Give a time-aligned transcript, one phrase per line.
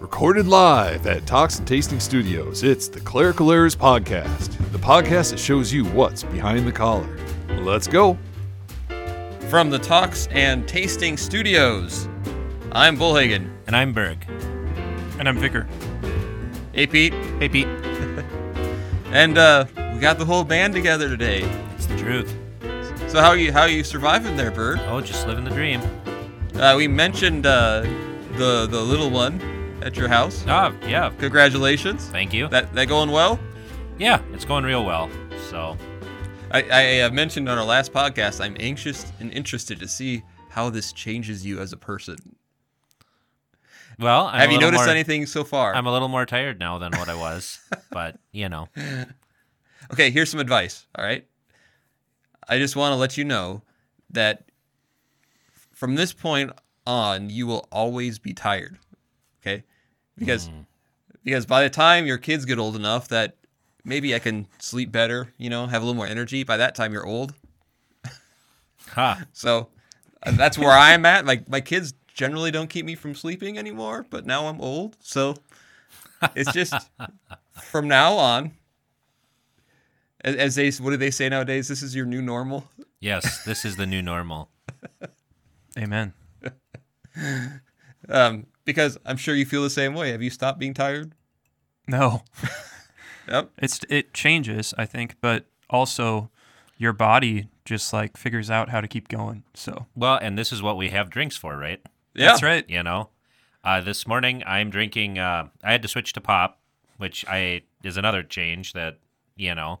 [0.00, 5.38] Recorded live at Talks and Tasting Studios, it's the Clerical Errors Podcast, the podcast that
[5.38, 7.18] shows you what's behind the collar.
[7.58, 8.16] Let's go.
[9.50, 12.08] From the Talks and Tasting Studios,
[12.72, 13.50] I'm Bullhagen.
[13.66, 14.24] And I'm Berg.
[15.18, 15.68] And I'm Vicar.
[16.72, 17.12] Hey, Pete.
[17.38, 17.68] Hey, Pete.
[19.12, 21.42] And uh, we got the whole band together today.
[21.74, 22.34] It's the truth.
[23.08, 24.78] So how are you how are you surviving there, Bird?
[24.86, 25.82] Oh, just living the dream.
[26.54, 27.80] Uh, we mentioned uh,
[28.36, 29.40] the the little one
[29.82, 30.44] at your house.
[30.46, 31.10] Ah, yeah.
[31.18, 32.08] Congratulations.
[32.08, 32.48] Thank you.
[32.48, 33.38] That that going well?
[33.98, 35.10] Yeah, it's going real well.
[35.50, 35.76] So,
[36.50, 40.70] I, I uh, mentioned on our last podcast, I'm anxious and interested to see how
[40.70, 42.16] this changes you as a person.
[43.98, 45.74] well, I'm Have you noticed more, anything so far?
[45.74, 47.58] I'm a little more tired now than what I was,
[47.90, 48.68] but you know,
[49.92, 50.86] Okay, here's some advice.
[50.94, 51.26] All right.
[52.48, 53.62] I just want to let you know
[54.10, 54.44] that
[55.72, 56.52] from this point
[56.86, 58.78] on, you will always be tired.
[60.20, 60.50] Okay, because
[61.24, 63.36] because by the time your kids get old enough that
[63.84, 66.42] maybe I can sleep better, you know, have a little more energy.
[66.44, 67.34] By that time, you're old.
[68.88, 69.24] ha.
[69.32, 69.68] So
[70.22, 71.24] uh, that's where I'm at.
[71.26, 75.36] Like my kids generally don't keep me from sleeping anymore, but now I'm old, so
[76.34, 76.74] it's just
[77.62, 78.52] from now on.
[80.22, 81.68] As, as they, what do they say nowadays?
[81.68, 82.68] This is your new normal.
[83.00, 84.50] Yes, this is the new normal.
[85.78, 86.12] Amen.
[88.08, 90.10] Um, because I'm sure you feel the same way.
[90.12, 91.12] Have you stopped being tired?
[91.86, 92.22] No,
[93.28, 93.50] Yep.
[93.58, 96.30] it's it changes, I think, but also
[96.78, 99.44] your body just like figures out how to keep going.
[99.54, 101.80] So Well, and this is what we have drinks for, right?
[102.14, 102.28] Yeah.
[102.28, 102.64] that's right.
[102.68, 103.10] You know,
[103.62, 105.18] uh, this morning I'm drinking.
[105.18, 106.58] Uh, I had to switch to pop,
[106.96, 108.98] which I is another change that
[109.36, 109.80] you know.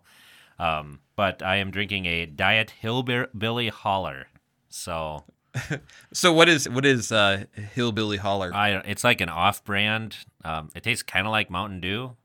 [0.58, 4.26] Um, but I am drinking a Diet Hillbilly Holler.
[4.68, 5.24] So
[6.12, 8.52] So what is what is uh, hillbilly holler?
[8.54, 10.16] I it's like an off-brand.
[10.44, 12.16] Um, it tastes kind of like Mountain Dew,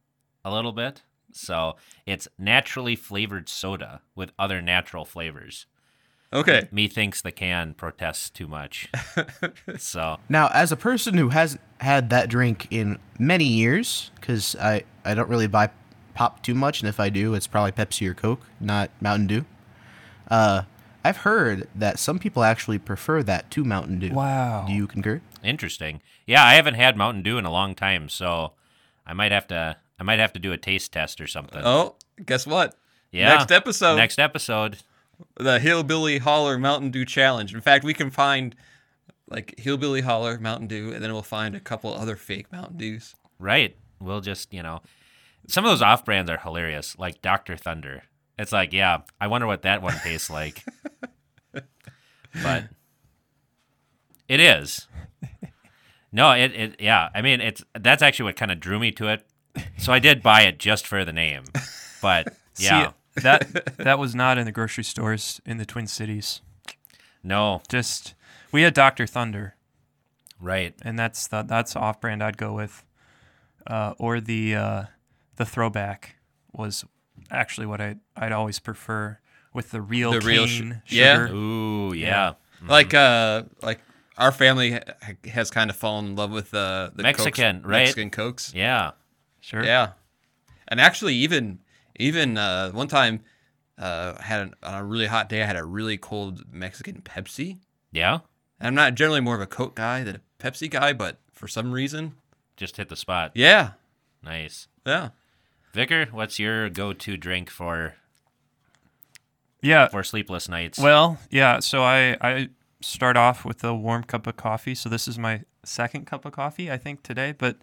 [0.43, 1.03] a little bit.
[1.31, 5.65] So it's naturally flavored soda with other natural flavors.
[6.33, 6.67] Okay.
[6.71, 8.89] Methinks the can protests too much.
[9.77, 14.83] so Now, as a person who hasn't had that drink in many years, because I,
[15.03, 15.69] I don't really buy
[16.14, 19.45] pop too much, and if I do, it's probably Pepsi or Coke, not Mountain Dew.
[20.30, 20.64] Uh,
[21.05, 24.11] I've heard that some people actually prefer that to Mountain Dew.
[24.11, 24.66] Wow.
[24.67, 25.21] Do you concur?
[25.43, 26.02] interesting.
[26.26, 28.54] Yeah, I haven't had Mountain Dew in a long time, so
[29.05, 31.61] I might have to I might have to do a taste test or something.
[31.64, 31.95] Oh,
[32.26, 32.76] guess what?
[33.11, 33.36] yeah.
[33.36, 34.77] Next episode, Next episode.
[35.38, 37.54] the hillbilly holler Mountain Dew challenge.
[37.54, 38.55] In fact, we can find
[39.30, 43.14] like hillbilly holler Mountain Dew, and then we'll find a couple other fake Mountain Dews.
[43.38, 43.76] Right.
[43.99, 44.82] We'll just, you know,
[45.48, 47.55] some of those off brands are hilarious, like Dr.
[47.55, 48.04] Thunder.
[48.37, 50.63] It's like, yeah, I wonder what that one tastes like.
[52.43, 52.65] but
[54.27, 54.87] it is.
[56.11, 57.09] No, it, it, yeah.
[57.13, 59.25] I mean, it's that's actually what kind of drew me to it.
[59.77, 61.43] So I did buy it just for the name.
[62.01, 66.41] But yeah, See, that that was not in the grocery stores in the Twin Cities.
[67.23, 68.15] no, Just
[68.52, 69.05] we had Dr.
[69.07, 69.55] Thunder,
[70.39, 70.73] right.
[70.81, 72.83] and that's the that's off brand I'd go with.
[73.67, 74.83] Uh, or the uh,
[75.37, 76.15] the throwback
[76.53, 76.85] was
[77.31, 79.19] actually what I I'd always prefer
[79.53, 80.81] with the real The cane real sh- sugar.
[80.87, 81.30] yeah.
[81.31, 82.33] Ooh, yeah.
[82.67, 83.80] Like uh, like
[84.17, 84.80] our family ha-
[85.31, 87.80] has kind of fallen in love with uh, the Mexican, Cokes, right?
[87.80, 88.53] Mexican cokes.
[88.55, 88.91] Yeah.
[89.41, 89.64] Sure.
[89.64, 89.91] Yeah,
[90.67, 91.59] and actually, even
[91.97, 93.21] even uh, one time,
[93.77, 97.02] uh, I had an, on a really hot day, I had a really cold Mexican
[97.03, 97.59] Pepsi.
[97.91, 98.19] Yeah.
[98.59, 101.47] And I'm not generally more of a Coke guy than a Pepsi guy, but for
[101.47, 102.15] some reason,
[102.58, 103.31] Just hit the spot.
[103.35, 103.71] yeah,
[104.23, 104.67] Nice.
[104.85, 105.09] yeah.
[105.75, 107.95] Vicar, what's your go-to drink for
[109.61, 109.87] Yeah.
[109.89, 110.80] for sleepless nights?
[110.80, 111.59] Well, yeah.
[111.59, 112.49] So I I
[112.81, 114.73] start off with a warm cup of coffee.
[114.75, 117.33] So this is my second cup of coffee, I think, today.
[117.37, 117.58] But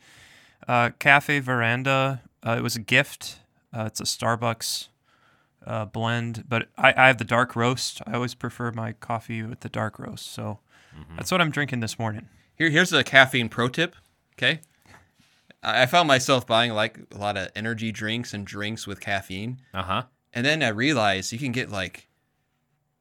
[0.69, 3.39] uh, Cafe Veranda, uh, it was a gift.
[3.73, 4.89] Uh, it's a Starbucks
[5.67, 8.03] uh, blend, but I, I have the dark roast.
[8.07, 10.27] I always prefer my coffee with the dark roast.
[10.33, 10.59] So
[11.17, 12.29] that's what I'm drinking this morning.
[12.55, 13.97] Here, here's a caffeine pro tip.
[14.37, 14.61] Okay,
[15.63, 19.61] I I found myself buying like a lot of energy drinks and drinks with caffeine,
[19.73, 20.03] uh huh.
[20.33, 22.09] and then I realized you can get like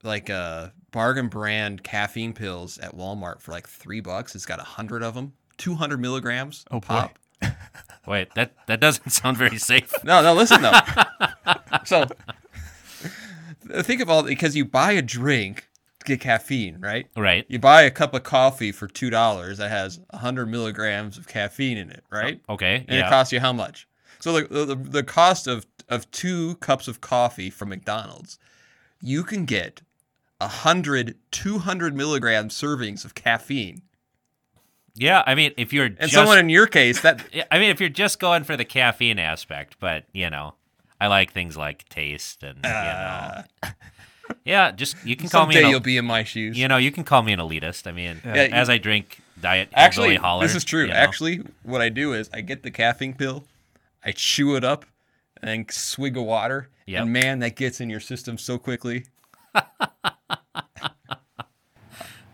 [0.04, 4.36] like uh bargain brand caffeine pills at Walmart for like three bucks.
[4.36, 6.66] It's got a hundred of them, two hundred milligrams.
[6.72, 6.88] Oh, boy.
[6.88, 7.18] pop.
[8.08, 9.92] Wait, that that doesn't sound very safe.
[10.04, 10.80] No, no, listen though.
[11.86, 12.06] so
[13.82, 15.71] think of all because you buy a drink to
[16.04, 17.08] get caffeine, right?
[17.16, 17.46] right.
[17.48, 21.78] You buy a cup of coffee for two dollars that has hundred milligrams of caffeine
[21.78, 22.42] in it, right?
[22.48, 22.86] Oh, okay.
[22.88, 23.08] And yeah.
[23.08, 23.88] it costs you how much?
[24.20, 28.40] So the, the the cost of of two cups of coffee from McDonald's,
[29.02, 29.82] you can get
[30.40, 33.84] a hundred, 200 milligram servings of caffeine
[34.96, 37.80] Yeah, I mean, if you're And just, someone in your case that I mean, if
[37.80, 40.56] you're just going for the caffeine aspect, but you know,
[41.00, 43.44] I like things like taste and you know, uh,
[44.46, 45.54] yeah, just you can call me.
[45.54, 46.58] someday An, you'll be in my shoes.
[46.58, 47.88] you know, you can call me an elitist.
[47.88, 50.82] I mean, Yeah, you- as I drink diet Actually, hillbilly holler, this is true.
[50.84, 50.94] you know.
[50.94, 53.46] Actually, what I do is I get the caffeine pill,
[54.04, 54.86] I chew it up,
[55.42, 56.70] and then swig of water.
[56.88, 57.02] Yep.
[57.04, 59.06] And man, that gets in your system so quickly.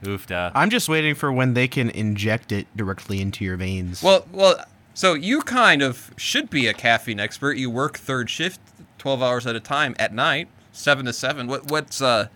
[0.04, 0.48] oofda.
[0.48, 0.51] Uh.
[0.56, 4.01] I'm just waiting for when they can inject it directly into your veins.
[4.04, 4.63] Well, well.
[4.94, 7.57] So you kind of should be a caffeine expert.
[7.57, 8.59] You work third shift,
[8.98, 10.48] twelve hours at a time at night,
[10.78, 11.48] seven to seven.
[11.48, 12.28] What what's uh?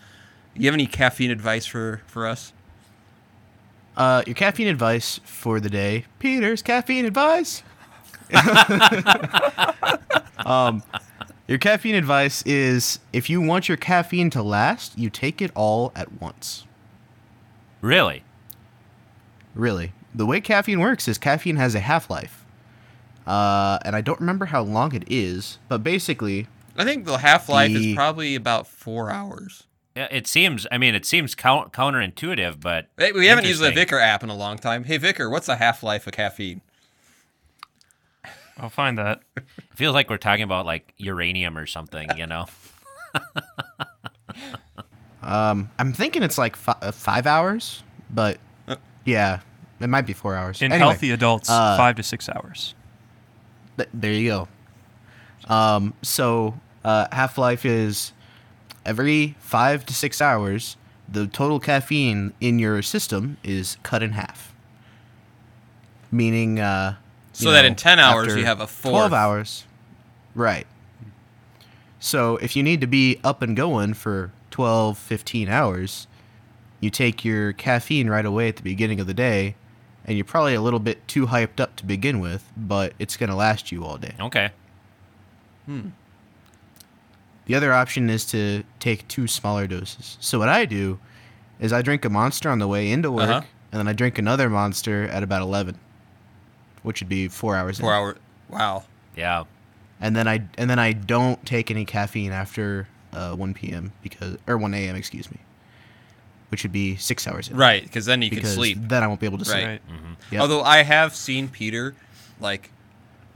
[0.55, 2.53] You have any caffeine advice for for us?
[3.95, 7.63] Uh, your caffeine advice for the day, Peter's caffeine advice.
[10.45, 10.81] um,
[11.47, 15.91] your caffeine advice is if you want your caffeine to last, you take it all
[15.95, 16.65] at once.
[17.81, 18.23] Really?
[19.53, 22.45] Really, the way caffeine works is caffeine has a half life,
[23.27, 27.49] uh, and I don't remember how long it is, but basically, I think the half
[27.49, 29.63] life The- is probably about four hours.
[29.93, 30.65] It seems.
[30.71, 33.75] I mean, it seems counterintuitive, but Hey, we haven't used the interesting.
[33.97, 34.85] Vicar app in a long time.
[34.85, 36.61] Hey Vicar, what's the half life of caffeine?
[38.57, 39.21] I'll find that.
[39.35, 39.43] It
[39.75, 42.07] feels like we're talking about like uranium or something.
[42.15, 42.45] You know?
[45.23, 48.37] um, I'm thinking it's like fi- uh, five hours, but
[49.05, 49.39] yeah,
[49.79, 50.61] it might be four hours.
[50.61, 50.89] In Anyway.
[50.89, 52.75] healthy adults, uh, five to six hours.
[53.77, 54.47] Th- there you go.
[55.49, 58.13] Um, so uh, half life is
[58.85, 60.77] every five to six hours,
[61.09, 64.53] the total caffeine in your system is cut in half.
[66.11, 66.95] Meaning, uh,
[67.33, 68.91] So that in 10 hours you have a fourth.
[68.93, 69.65] twelve hours,
[70.35, 70.67] right?
[71.99, 76.07] So if you need to be up and going for 12, 15 hours,
[76.79, 79.55] you take your caffeine right away at the beginning of the day,
[80.05, 83.29] and you're probably a little bit too hyped up to begin with, but it's going
[83.29, 84.15] to last you all day.
[84.19, 84.49] Okay.
[87.45, 90.17] The other option is to take two smaller doses.
[90.21, 90.99] So what I do
[91.59, 93.41] is I drink a monster on the way into work, Uh-huh.
[93.71, 95.77] and then I drink another monster at about 11,
[96.83, 97.79] which would be four hours.
[97.79, 97.83] in.
[97.83, 98.17] Four hour.
[98.49, 98.83] Wow.
[99.15, 99.43] Yeah.
[99.99, 103.91] And then I and then I don't take any caffeine after uh, 1 p.m.
[104.01, 104.95] because or 1 a.m.
[104.95, 105.37] excuse me,
[106.49, 107.49] which would be six hours.
[107.49, 108.77] In, Right, because then you can sleep.
[108.81, 109.63] then I won't be able to sleep.
[109.65, 109.81] Right.
[109.89, 110.17] Right.
[110.31, 110.41] Yep.
[110.41, 111.93] Although I have seen Peter,
[112.39, 112.71] like,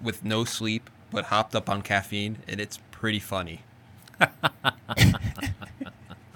[0.02, 3.62] with no sleep, but hopped up on caffeine, and it's pretty funny.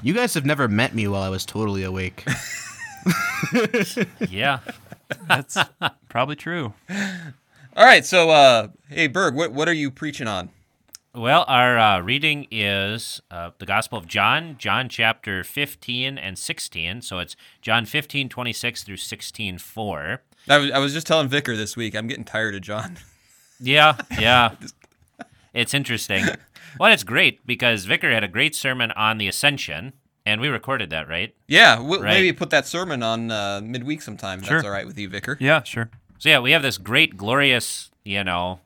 [0.02, 2.26] You guys have never met me while I was totally awake.
[4.30, 4.60] Yeah.
[5.28, 5.58] That's
[6.08, 6.74] probably true.
[7.76, 10.50] All right, so uh, hey Berg, what what are you preaching on?
[11.16, 17.02] Well, our uh, reading is uh, the Gospel of John, John chapter 15 and 16.
[17.02, 20.22] So it's John 15, 26 through 16, 4.
[20.48, 21.96] I was, I was just telling Vicar this week.
[21.96, 22.98] I'm getting tired of John.
[23.60, 24.56] Yeah, yeah.
[25.54, 26.26] It's interesting.
[26.80, 29.94] Well, it's great because Vicar had a great sermon on the Ascension,
[30.26, 31.34] and we recorded that, right?
[31.48, 32.14] Yeah, we'll Right.
[32.14, 34.42] maybe put that sermon on uh, midweek sometime.
[34.42, 34.58] Sure.
[34.58, 35.38] That's all right with you, Vicar.
[35.40, 35.90] Yeah, sure.
[36.20, 38.60] So yeah, we have this great, glorious, you know,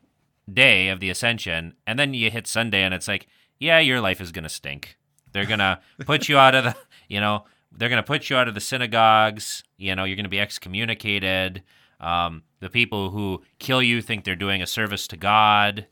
[0.51, 3.27] day of the Ascension, and then you hit Sunday, and it's like,
[3.59, 4.97] yeah, your life is gonna stink.
[5.31, 6.75] They're gonna put you out of the,
[7.07, 9.63] you know, they're gonna put you out of the synagogues.
[9.77, 11.63] You know, you're gonna be excommunicated.
[12.03, 15.87] Um, the people who kill you think they're doing a service to God,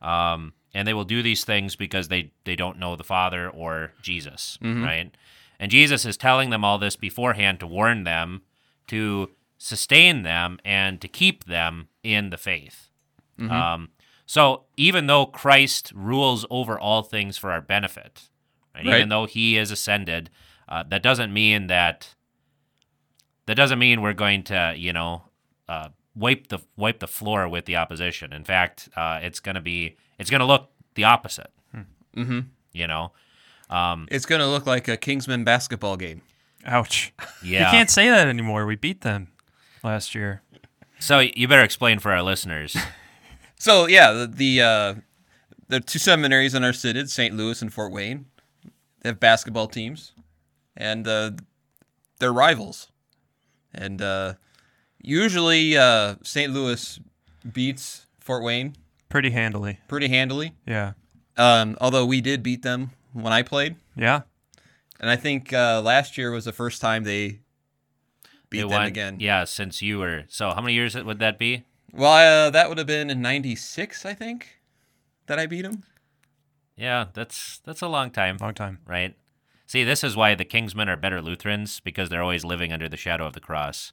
[0.00, 3.92] um, and they will do these things because they they don't know the Father or
[4.02, 5.10] Jesus, right?
[5.58, 8.42] And Jesus is telling them all this beforehand to warn them,
[8.88, 12.90] to sustain them, and to keep them in the faith.
[13.50, 13.88] Um,
[14.26, 18.28] so even though Christ rules over all things for our benefit,
[18.74, 18.96] right, Right.
[18.96, 20.30] even though He is ascended,
[20.68, 22.14] uh, that doesn't mean that
[23.46, 25.22] that doesn't mean we're going to, you know,
[25.68, 28.32] uh, wipe the wipe the floor with the opposition.
[28.32, 31.50] In fact, uh, it's going to be it's going to look the opposite.
[32.16, 32.40] Mm-hmm.
[32.72, 33.12] You know,
[33.70, 36.22] um, It's gonna look like a Kingsmen basketball game.
[36.64, 37.12] Ouch.
[37.44, 37.66] yeah.
[37.66, 38.66] You can't say that anymore.
[38.66, 39.28] We beat them
[39.82, 40.42] last year.
[40.98, 42.76] So you better explain for our listeners.
[43.58, 44.94] So yeah, the the, uh,
[45.68, 47.34] the two seminaries in our city, St.
[47.34, 48.26] Louis and Fort Wayne,
[49.00, 50.12] they have basketball teams,
[50.76, 51.30] and uh,
[52.18, 52.92] they're rivals.
[53.72, 54.34] And uh,
[55.06, 56.52] usually, uh, St.
[56.52, 56.98] Louis
[57.52, 58.74] beats Fort Wayne
[59.08, 59.78] Pretty handily.
[59.88, 60.52] pretty handily.
[60.66, 60.92] Yeah.
[61.36, 64.22] Um, although we did beat them when I played, Yeah.
[65.00, 67.40] and I think uh, last year was the first time they
[68.50, 69.20] beat They them won- again.
[69.20, 70.24] Yeah, since you were.
[70.28, 71.64] So how many years would that be?
[71.92, 74.60] Well, uh, that would have been in '96, I think,
[75.26, 75.84] that I beat them.
[76.76, 78.78] Yeah, that's that's a long time, Long time.
[78.86, 79.14] right?
[79.66, 82.96] See, this is why the Kingsmen are better Lutherans because they're always living under the
[82.98, 83.92] shadow of the cross.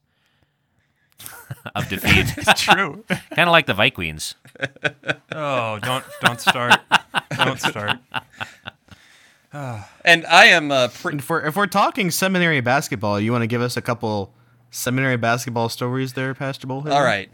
[1.76, 3.04] of defeat, It's true.
[3.10, 4.36] kind of like the Vikings.
[5.32, 6.80] oh, don't don't start.
[7.38, 8.00] Don't start.
[10.04, 13.48] And I am uh, pre- If we're if we're talking seminary basketball, you want to
[13.48, 14.34] give us a couple
[14.72, 16.92] seminary basketball stories there, Pastor Bullhead?
[16.92, 17.30] all right.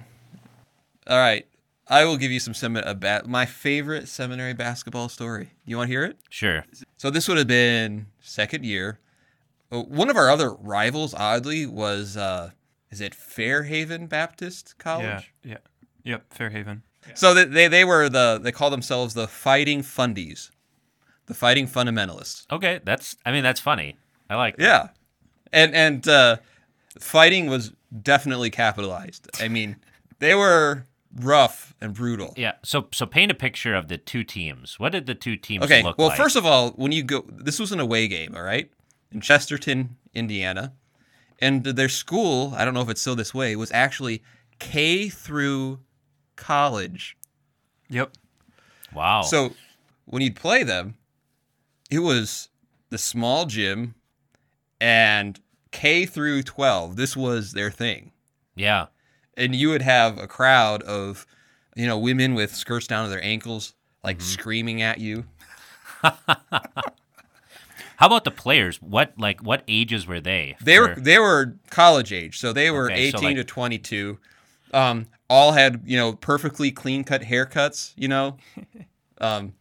[1.07, 1.45] All right.
[1.87, 5.51] I will give you some semi- a ba- my favorite seminary basketball story.
[5.65, 6.17] You want to hear it?
[6.29, 6.65] Sure.
[6.97, 8.99] So this would have been second year.
[9.71, 12.51] Uh, One of our other rivals, oddly, was uh,
[12.91, 15.33] is it Fairhaven Baptist College?
[15.43, 15.51] Yeah.
[15.51, 15.57] Yeah.
[16.03, 16.33] Yep.
[16.33, 16.83] Fairhaven.
[17.15, 20.51] So they, they they were the they call themselves the Fighting Fundies,
[21.27, 22.45] the Fighting Fundamentalists.
[22.51, 23.15] Okay, that's.
[23.25, 23.97] I mean, that's funny.
[24.29, 24.57] I like.
[24.57, 24.63] that.
[24.63, 24.87] Yeah,
[25.51, 26.37] and and uh,
[26.99, 29.29] fighting was definitely capitalized.
[29.41, 29.77] I mean,
[30.19, 32.33] they were rough and brutal.
[32.37, 32.53] Yeah.
[32.63, 34.79] So so paint a picture of the two teams.
[34.79, 35.79] What did the two teams look like?
[35.79, 35.87] Okay.
[35.87, 36.17] look Well, like?
[36.17, 38.69] first of all, when you go, this was an away game, all right,
[39.11, 40.73] in Chesterton, Indiana,
[41.41, 42.53] and their school.
[42.55, 43.55] I don't know if it's still this way.
[43.55, 44.21] Was actually
[44.59, 45.79] K through
[46.35, 47.17] college.
[47.89, 48.11] Yep.
[48.93, 49.21] wow.
[49.21, 49.53] So
[50.05, 50.95] when you'd play them,
[51.89, 52.49] it was
[52.89, 53.95] the small gym
[54.81, 55.39] and
[55.71, 56.95] K through 12.
[56.95, 58.11] This was their thing.
[58.55, 58.87] yeah.
[59.37, 61.25] And you would have a crowd of,
[61.73, 64.25] you know, women with skirts down to their ankles, like Mm-hmm.
[64.27, 65.23] screaming at you.
[67.99, 68.81] How about the players?
[68.81, 70.55] What like what ages were they?
[70.61, 74.17] They were they were college age, so they were Okay, so 18 to 22.
[74.73, 78.37] Um, all had you know perfectly clean cut haircuts, you know.
[79.21, 79.51] Um,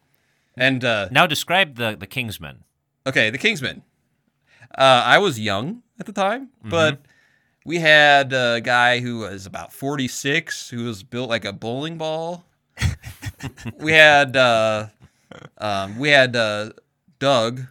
[0.56, 2.58] and uh, now describe the the Kingsmen.
[3.08, 3.82] Okay, the Kingsmen.
[4.70, 7.00] Uh, I was young at the time, but
[7.64, 12.44] we had a guy who was about 46 who was built like a bowling ball.
[13.80, 14.86] we had uh,
[15.58, 16.70] um, we had uh,
[17.18, 17.62] Doug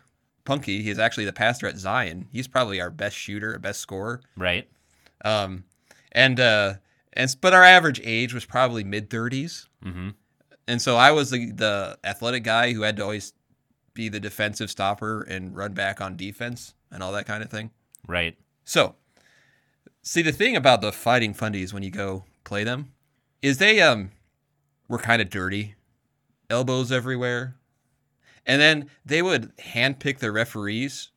[0.47, 0.81] Punky.
[0.81, 2.29] He's actually the pastor at Zion.
[2.31, 4.21] He's probably our best shooter, our best scorer.
[4.37, 4.67] Right.
[5.23, 5.65] Um,
[6.13, 6.75] and uh,
[7.13, 9.67] and but our average age was probably mid 30s.
[9.85, 10.09] Mm-hmm.
[10.69, 13.33] And so I was the, the athletic guy who had to always
[13.93, 17.71] be the defensive stopper and run back on defense and all that kind of thing.
[18.07, 18.37] Right.
[18.63, 18.95] So,
[20.01, 22.93] see the thing about the fighting fundies when you go play them
[23.41, 24.11] is they um
[24.87, 25.75] were kind of dirty,
[26.49, 27.56] elbows everywhere,
[28.47, 31.11] and then they would handpick their referees,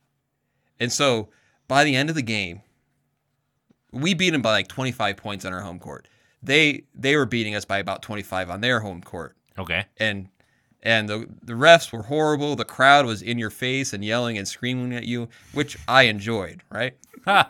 [0.79, 1.29] and so
[1.67, 2.61] by the end of the game,
[3.91, 6.07] we beat them by like 25 points on our home court.
[6.43, 9.85] They they were beating us by about 25 on their home court Okay.
[9.97, 10.27] and
[10.83, 12.55] and the the refs were horrible.
[12.55, 16.61] The crowd was in your face and yelling and screaming at you, which I enjoyed.
[16.71, 16.95] Right.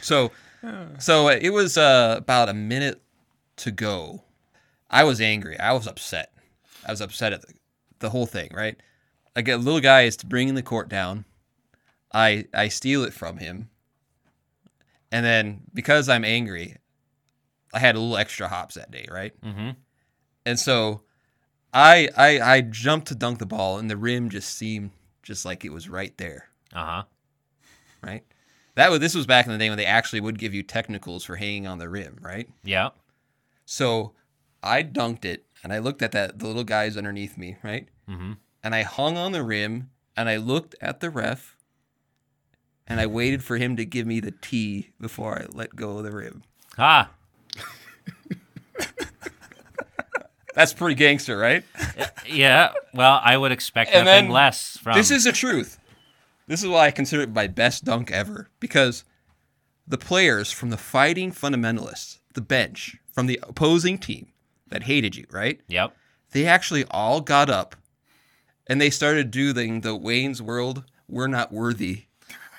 [0.00, 0.30] So
[0.98, 3.02] so it was uh, about a minute
[3.56, 4.22] to go.
[4.88, 5.58] I was angry.
[5.58, 6.32] I was upset.
[6.86, 7.52] I was upset at the,
[8.00, 8.50] the whole thing.
[8.54, 8.76] Right.
[9.36, 11.24] I get a little guy is bringing the court down.
[12.12, 13.70] I I steal it from him.
[15.12, 16.76] And then because I'm angry,
[17.72, 19.06] I had a little extra hops that day.
[19.10, 19.32] Right.
[19.42, 19.70] Mm-hmm.
[20.46, 21.02] And so
[21.72, 24.90] I I I jumped to dunk the ball and the rim just seemed
[25.22, 27.02] just like it was right there, Uh huh.
[28.02, 28.22] right?
[28.76, 31.24] That was this was back in the day when they actually would give you technicals
[31.24, 32.48] for hanging on the rim, right?
[32.62, 32.90] Yeah.
[33.64, 34.12] So
[34.62, 37.88] I dunked it and I looked at that the little guys underneath me, right?
[38.08, 38.34] Mm-hmm.
[38.62, 41.56] And I hung on the rim and I looked at the ref
[42.86, 46.04] and I waited for him to give me the T before I let go of
[46.04, 46.42] the rim.
[46.78, 47.10] Ah.
[50.54, 51.64] That's pretty gangster, right?
[52.28, 52.72] Yeah.
[52.92, 54.96] Well, I would expect And nothing less from.
[54.96, 55.80] This is the truth.
[56.46, 59.02] This is why I consider it my best dunk ever because
[59.88, 64.28] the players from the fighting fundamentalists, the bench from the opposing team
[64.74, 65.60] that hated you, right?
[65.68, 65.96] Yep.
[66.32, 67.76] They actually all got up
[68.66, 72.06] and they started doing the Wayne's World "We're not worthy"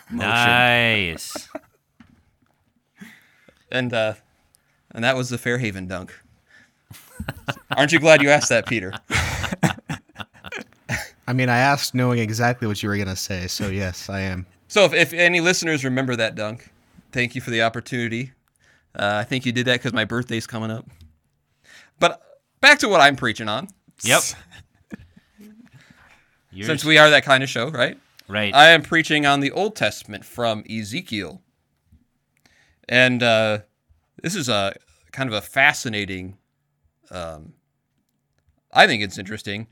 [0.09, 1.49] motion, Nice.
[3.71, 4.13] and uh,
[4.91, 6.17] and that was the Fairhaven dunk.
[7.75, 8.93] Aren't you glad you asked that, Peter?
[11.27, 14.45] I mean, I asked knowing exactly what you were gonna say, so yes, I am.
[14.67, 16.69] So if, if any listeners remember that dunk,
[17.11, 18.31] thank you for the opportunity.
[18.97, 20.85] Uh, I think you did that because my birthday's coming up.
[21.99, 22.21] But
[22.61, 23.67] back to what I'm preaching on,
[24.03, 24.21] Yep.
[26.61, 27.97] Since we are that kind of show, right?
[28.29, 28.53] right.
[28.55, 31.41] I am preaching on the Old Testament from Ezekiel.
[32.87, 33.59] And uh,
[34.21, 34.73] this is a
[35.11, 36.37] kind of a fascinating,
[37.11, 37.53] um,
[38.71, 39.67] I think it's interesting.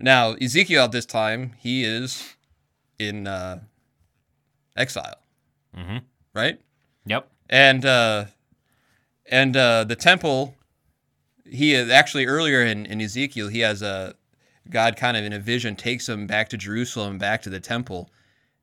[0.00, 2.34] Now, Ezekiel at this time, he is
[2.98, 3.60] in uh,
[4.76, 5.16] exile,
[5.76, 5.98] Mm-hmm.
[6.34, 6.58] right?
[7.04, 7.28] yep.
[7.50, 8.24] and uh,
[9.30, 10.54] and uh, the temple.
[11.50, 13.48] He is actually earlier in, in Ezekiel.
[13.48, 14.14] He has a
[14.70, 18.10] God kind of in a vision takes him back to Jerusalem, back to the temple,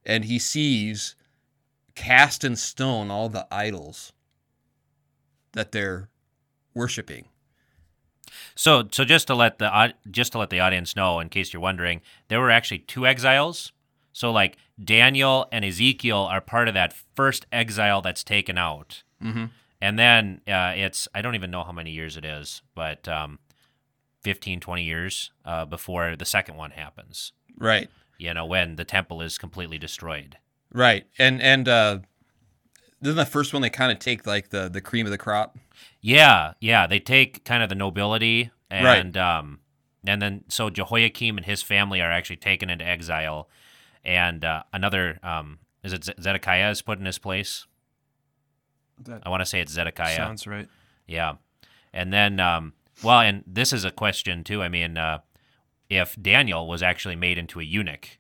[0.06, 1.16] and he sees
[1.96, 4.12] cast in stone all the idols
[5.54, 6.10] that they're
[6.74, 7.26] worshiping.
[8.56, 11.62] So, so just to let the just to let the audience know, in case you're
[11.62, 13.72] wondering, there were actually two exiles.
[14.12, 19.46] So, like Daniel and Ezekiel are part of that first exile that's taken out, Mm-hmm.
[19.84, 23.40] And then uh, it's I don't even know how many years it is, but um,
[24.22, 27.34] 15, 20 years uh, before the second one happens.
[27.58, 27.90] Right.
[28.18, 30.38] You know, when the temple is completely destroyed.
[30.72, 31.06] Right.
[31.20, 32.00] And and uh
[33.02, 35.58] isn't the first one they kind of take like the the cream of the crop?
[36.00, 36.88] Yeah, yeah.
[36.88, 39.00] They take kind of the nobility Right.
[39.00, 39.60] and um
[40.08, 43.50] and then so Jehoiakim and his family are actually taken into exile
[44.06, 47.68] and uh, another um is it Zedekiah is put in his place?
[49.00, 50.16] That I want to say it's Zedekiah.
[50.16, 50.68] sounds right.
[51.08, 51.34] Yeah.
[51.94, 52.74] And then um
[53.04, 54.62] well and this is a question too.
[54.64, 55.20] I mean uh
[55.90, 58.18] if Daniel was actually made into a eunuch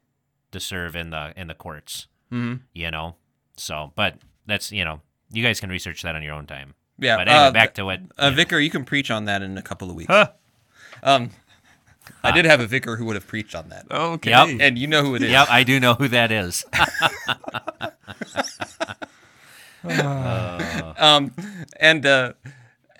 [0.51, 2.63] to serve in the in the courts, Mm-hmm.
[2.73, 3.15] you know.
[3.57, 5.01] So, but that's, you know,
[5.31, 6.73] you guys can research that on your own time.
[6.97, 7.17] Yeah.
[7.17, 8.29] But anyway, uh, back to what uh, yeah.
[8.31, 10.11] Vicar, you can preach on that in a couple of weeks.
[10.11, 10.31] Huh.
[11.03, 11.29] Um,
[12.23, 14.31] I did have a vicar who would have preached on that, Okay.
[14.31, 14.57] Yep.
[14.59, 15.29] and you know who it is.
[15.31, 16.65] Yep, I do know who that is.
[21.03, 21.33] Um,
[21.81, 22.33] and uh,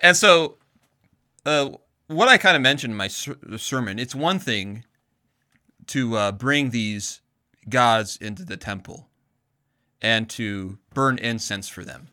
[0.02, 0.58] and so,
[1.46, 1.70] uh,
[2.08, 4.84] what I kind of mentioned in my ser- sermon, it's one thing
[5.88, 7.22] to uh, bring these
[7.70, 9.08] gods into the temple
[10.02, 12.10] and to burn incense for them,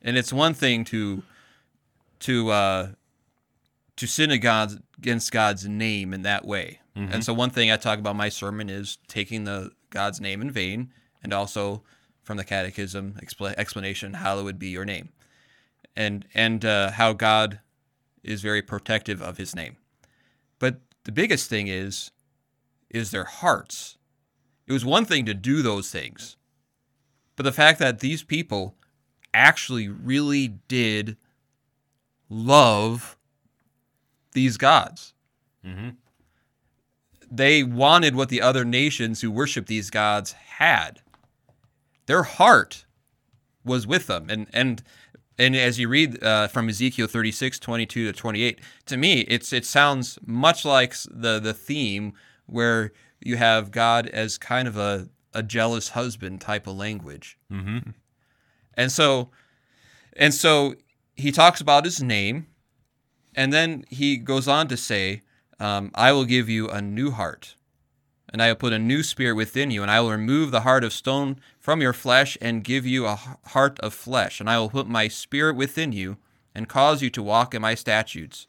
[0.00, 1.24] and it's one thing to
[2.20, 2.88] to uh,
[3.96, 6.78] to sin against God's name in that way.
[6.96, 10.40] And so, one thing I talk about in my sermon is taking the God's name
[10.40, 10.92] in vain,
[11.24, 11.82] and also
[12.24, 15.10] from the Catechism expla- explanation, hallowed be your name,
[15.94, 17.60] and and uh, how God
[18.22, 19.76] is very protective of His name.
[20.58, 22.10] But the biggest thing is
[22.90, 23.98] is their hearts.
[24.66, 26.36] It was one thing to do those things,
[27.36, 28.74] but the fact that these people
[29.34, 31.16] actually really did
[32.30, 33.16] love
[34.32, 35.12] these gods.
[35.64, 35.90] hmm
[37.30, 41.00] They wanted what the other nations who worship these gods had.
[42.06, 42.84] Their heart
[43.64, 44.26] was with them.
[44.28, 44.82] And and
[45.38, 49.64] and as you read uh, from Ezekiel 36, 22 to 28, to me, it's it
[49.66, 52.12] sounds much like the, the theme
[52.46, 57.38] where you have God as kind of a, a jealous husband type of language.
[57.50, 57.78] hmm
[58.74, 59.30] And so,
[60.16, 60.74] and so
[61.16, 62.46] he talks about his name,
[63.34, 65.22] and then he goes on to say,
[65.58, 67.56] um, "I will give you a new heart,
[68.34, 70.84] and I will put a new spirit within you, and I will remove the heart
[70.84, 74.68] of stone from your flesh and give you a heart of flesh, and I will
[74.68, 76.18] put my spirit within you,
[76.54, 78.46] and cause you to walk in my statutes."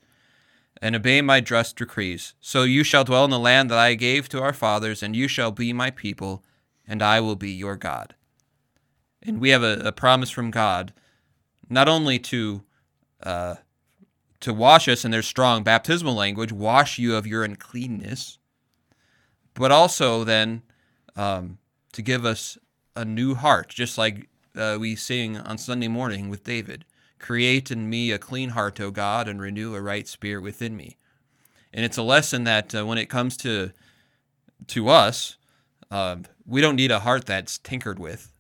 [0.82, 2.34] And obey my just decrees.
[2.42, 5.30] So you shall dwell in the land that I gave to our fathers, and you
[5.30, 6.44] shall be my people,
[6.86, 8.14] and I will be your God
[9.26, 10.94] and we have a, a promise from God,
[11.70, 12.64] not only to
[13.24, 13.56] uh,
[14.40, 18.38] to wash us in their strong baptismal language, wash you of your uncleanness,
[19.56, 20.62] but also then
[21.16, 21.58] um,
[21.94, 22.58] to give us
[22.96, 26.86] a new heart, just like uh, we sing on Sunday morning with David.
[27.20, 30.98] Create in me a clean heart, O God, and renew a right spirit within me.
[31.74, 33.72] And it's a lesson that uh, when it comes to
[34.68, 35.38] to us,
[35.92, 38.32] uh, we don't need a heart that's tinkered with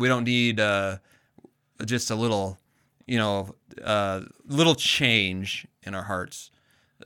[0.00, 0.98] we don't need uh,
[1.84, 2.58] just a little,
[3.06, 6.50] you know, uh, little change in our hearts.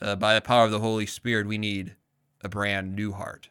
[0.01, 1.95] Uh, by the power of the Holy Spirit, we need
[2.45, 3.49] a brand new heart.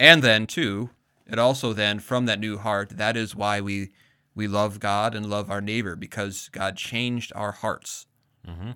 [0.00, 0.90] And then, too,
[1.26, 3.90] it also then from that new heart, that is why we
[4.34, 8.06] we love God and love our neighbor because God changed our hearts.
[8.46, 8.70] hmm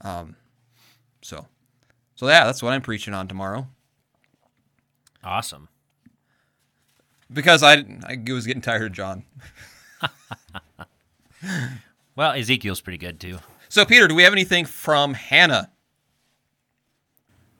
[0.00, 0.34] Um,
[1.22, 1.46] so,
[2.16, 3.68] so yeah, that's what I'm preaching on tomorrow
[5.22, 5.68] Awesome.
[7.32, 9.24] because I I was getting tired of John.
[12.16, 13.38] Well, Ezekiel's pretty good too.
[13.68, 15.70] So, Peter, do we have anything from Hannah?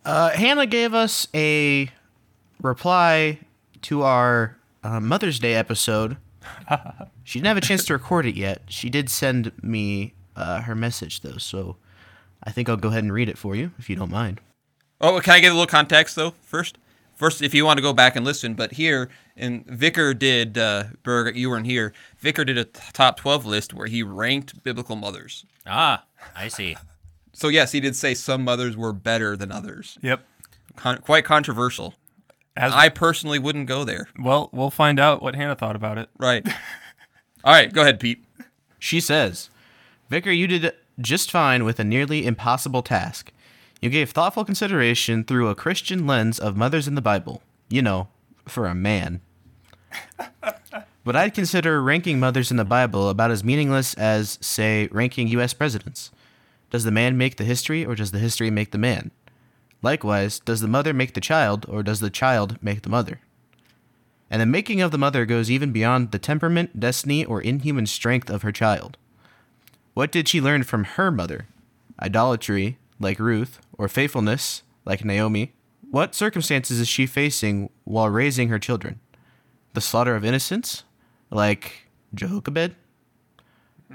[0.09, 1.90] Uh, Hannah gave us a
[2.62, 3.40] reply
[3.83, 6.16] to our uh, Mother's Day episode.
[7.25, 8.62] she didn't have a chance to record it yet.
[8.68, 11.77] She did send me uh, her message though, so
[12.42, 14.40] I think I'll go ahead and read it for you if you don't mind.
[14.99, 16.79] Oh, can I give a little context though first?
[17.14, 20.85] First, if you want to go back and listen, but here and Vicar did uh,
[21.03, 21.92] Berg, you weren't here.
[22.16, 25.44] Vicar did a t- top twelve list where he ranked biblical mothers.
[25.66, 26.79] Ah, I see.
[27.38, 29.96] So yes, he did say some mothers were better than others.
[30.03, 30.24] Yep.
[30.74, 31.94] Con- quite controversial.
[32.57, 34.09] As I personally wouldn't go there.
[34.18, 36.09] well, we'll find out what Hannah thought about it.
[36.18, 36.44] Right.
[37.44, 38.24] All right, go ahead, Pete.
[38.81, 39.51] She says,
[40.11, 43.31] Vicar, you did just fine with a nearly impossible task.
[43.81, 47.40] You gave thoughtful consideration through a Christian lens of mothers in the Bible.
[47.70, 48.09] You know,
[48.46, 49.20] for a man.
[51.05, 55.55] But I'd consider ranking mothers in the Bible about as meaningless as, say, ranking U.S.
[55.55, 56.11] presidents.
[56.70, 59.11] Does the man make the history, or does the history make the man?
[59.83, 63.20] Likewise, does the mother make the child, or does the child make the mother?
[64.31, 68.28] And the making of the mother goes even beyond the temperament, destiny, or inhuman strength
[68.28, 68.98] of her child.
[69.94, 71.46] What did she learn from her mother?
[72.02, 75.54] Idolatry, like Ruth, or faithfulness, like Naomi?
[75.90, 79.00] What circumstances is she facing while raising her children?
[79.72, 80.85] The slaughter of innocents,
[81.31, 82.74] like Jehoshaphat?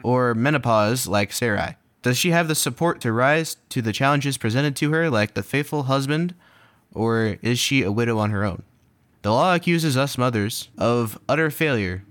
[0.01, 1.75] Or menopause, like Sarai?
[2.03, 5.41] Does she have the support to rise to the challenges presented to her, like the
[5.41, 6.35] faithful husband?
[6.93, 8.63] Or is she a widow on her own?
[9.21, 12.03] The law accuses us mothers of utter failure,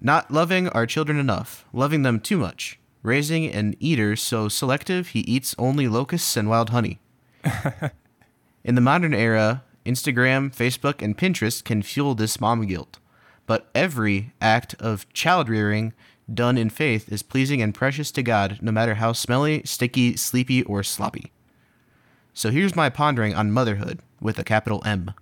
[0.00, 5.20] not loving our children enough, loving them too much, raising an eater so selective he
[5.20, 7.00] eats only locusts and wild honey.
[8.64, 13.00] In the modern era, Instagram, Facebook, and Pinterest can fuel this mom guilt.
[13.46, 15.94] But every act of child rearing
[16.34, 20.62] done in faith is pleasing and precious to God, no matter how smelly, sticky, sleepy,
[20.62, 21.32] or sloppy.
[22.34, 25.12] So here's my pondering on motherhood with a capital M.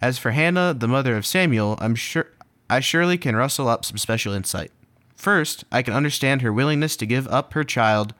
[0.00, 2.28] As for Hannah, the mother of Samuel, I'm sure
[2.70, 4.70] I surely can rustle up some special insight.
[5.16, 8.14] First, I can understand her willingness to give up her child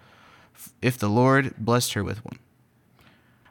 [0.83, 2.39] if the Lord blessed her with one.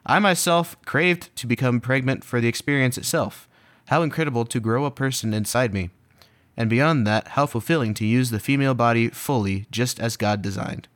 [0.04, 3.48] I myself craved to become pregnant for the experience itself.
[3.86, 5.90] How incredible to grow a person inside me.
[6.58, 10.88] And beyond that, how fulfilling to use the female body fully, just as God designed.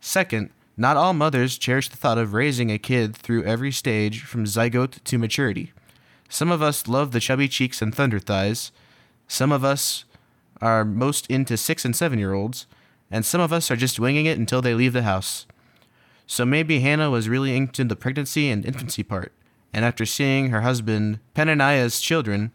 [0.00, 4.44] Second, not all mothers cherish the thought of raising a kid through every stage from
[4.44, 5.72] zygote to maturity.
[6.28, 8.70] Some of us love the chubby cheeks and thunder thighs.
[9.26, 10.04] Some of us
[10.60, 12.66] are most into six and seven year olds.
[13.10, 15.46] And some of us are just winging it until they leave the house.
[16.26, 19.32] So maybe Hannah was really into the pregnancy and infancy part,
[19.72, 22.52] and after seeing her husband Peninnah's children,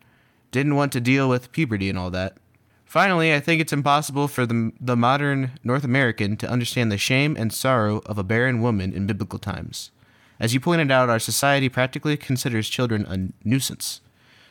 [0.52, 2.38] didn't want to deal with puberty and all that.
[2.86, 7.36] Finally, I think it's impossible for the, the modern North American to understand the shame
[7.38, 9.92] and sorrow of a barren woman in biblical times.
[10.40, 14.02] As you pointed out, our society practically considers children a nuisance.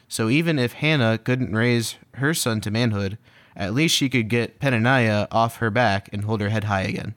[0.06, 3.18] So even if Hannah couldn't raise her son to manhood,
[3.56, 7.14] at least she could get Peninnah off her back and hold her head high again.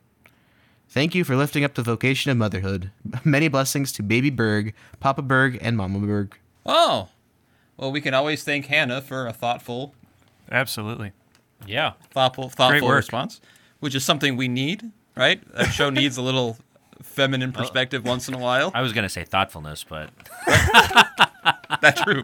[0.90, 2.92] Thank you for lifting up the vocation of motherhood.
[3.24, 6.36] Many blessings to Baby Berg, Papa Berg, and Mama Berg.
[6.66, 7.10] Oh,
[7.82, 9.94] well, we can always thank Hannah for a thoughtful,
[10.52, 11.12] Absolutely.
[11.66, 11.94] Yeah.
[12.12, 12.98] thoughtful, thoughtful work.
[12.98, 13.42] response,
[13.80, 15.42] which is something we need, right?
[15.54, 16.58] A show needs a little
[17.02, 18.72] feminine perspective once in a while.
[18.76, 20.12] I was gonna say thoughtfulness, but
[21.82, 22.24] That's true.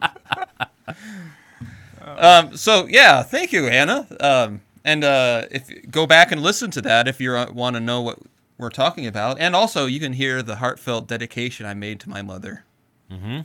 [2.06, 4.08] um, so yeah, thank you, Hannah.
[4.20, 8.02] Um, and uh, if go back and listen to that if you want to know
[8.02, 8.20] what
[8.60, 12.22] we're talking about, and also you can hear the heartfelt dedication I made to my
[12.22, 12.64] mother.
[13.12, 13.42] Mm-hmm.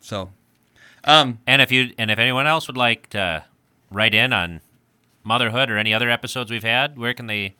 [0.00, 0.30] So,
[1.04, 3.44] um, and if you and if anyone else would like to
[3.90, 4.60] write in on
[5.24, 7.54] motherhood or any other episodes we've had, where can they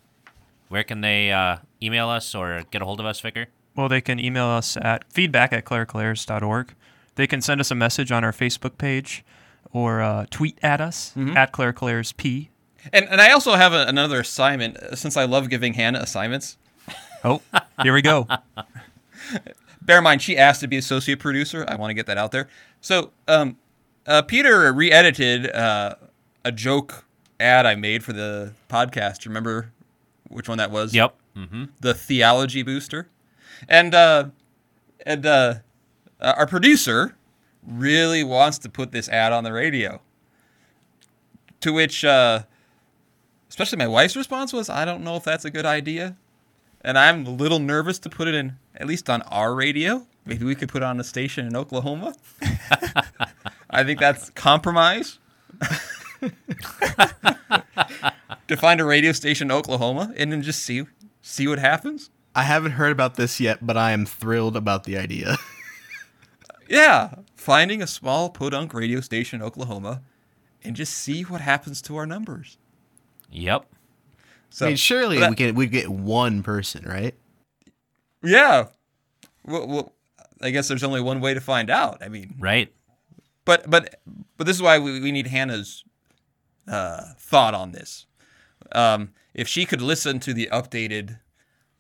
[0.69, 3.47] where can they uh, email us or get a hold of us, Vicar?
[3.77, 6.75] Well, they can email us at feedback at clericalerrors.org.
[7.15, 9.25] They can send us a message on our Facebook page
[9.73, 12.49] or uh, tweet at us at clericalerrorsp.
[12.93, 16.57] and and I also have a, another assignment uh, since I love giving Hannah assignments.
[17.25, 17.41] Oh,
[17.83, 18.27] here we go.
[19.87, 21.65] bear in mind she asked to be associate producer.
[21.69, 22.49] I want to get that out there.
[22.81, 23.57] So um,
[24.07, 25.95] uh, peter re-edited uh,
[26.45, 27.05] a joke
[27.39, 29.27] ad i made for the podcast.
[29.27, 29.73] Remember
[30.29, 30.95] which one that was?
[30.95, 31.17] Yep.
[31.37, 31.65] Mm-hmm.
[31.81, 33.09] the theology booster.
[33.69, 34.27] And uh,
[35.07, 35.55] and uh,
[36.21, 37.17] uh, our producer
[37.67, 40.01] really wants to put this ad on the radio.
[41.61, 42.43] To which uh,
[43.49, 46.17] especially my wife's response was i don't know if that's a good idea
[46.83, 50.45] and i'm a little nervous to put it in at least on our radio maybe
[50.45, 52.15] we could put it on a station in oklahoma
[53.71, 55.19] i think that's compromise
[58.49, 60.85] to find a radio station in oklahoma and then just see
[61.21, 64.97] see what happens I haven't heard about this yet, but I am thrilled about the
[64.97, 65.37] idea.
[66.69, 70.01] Yeah, finding a small podunk radio station in Oklahoma
[70.65, 72.57] and just see what happens to our numbers.
[73.31, 73.67] Yep.
[74.53, 77.15] So I mean, surely that- we can we get one person, right?
[78.23, 78.67] Yeah.
[79.45, 79.93] Well, well,
[80.41, 82.03] I guess there's only one way to find out.
[82.03, 82.73] I mean, Right.
[83.45, 84.01] but but
[84.37, 85.85] but this is why we, we need Hannah's
[86.69, 88.07] uh, thought on this.
[88.73, 91.19] Um, if she could listen to the updated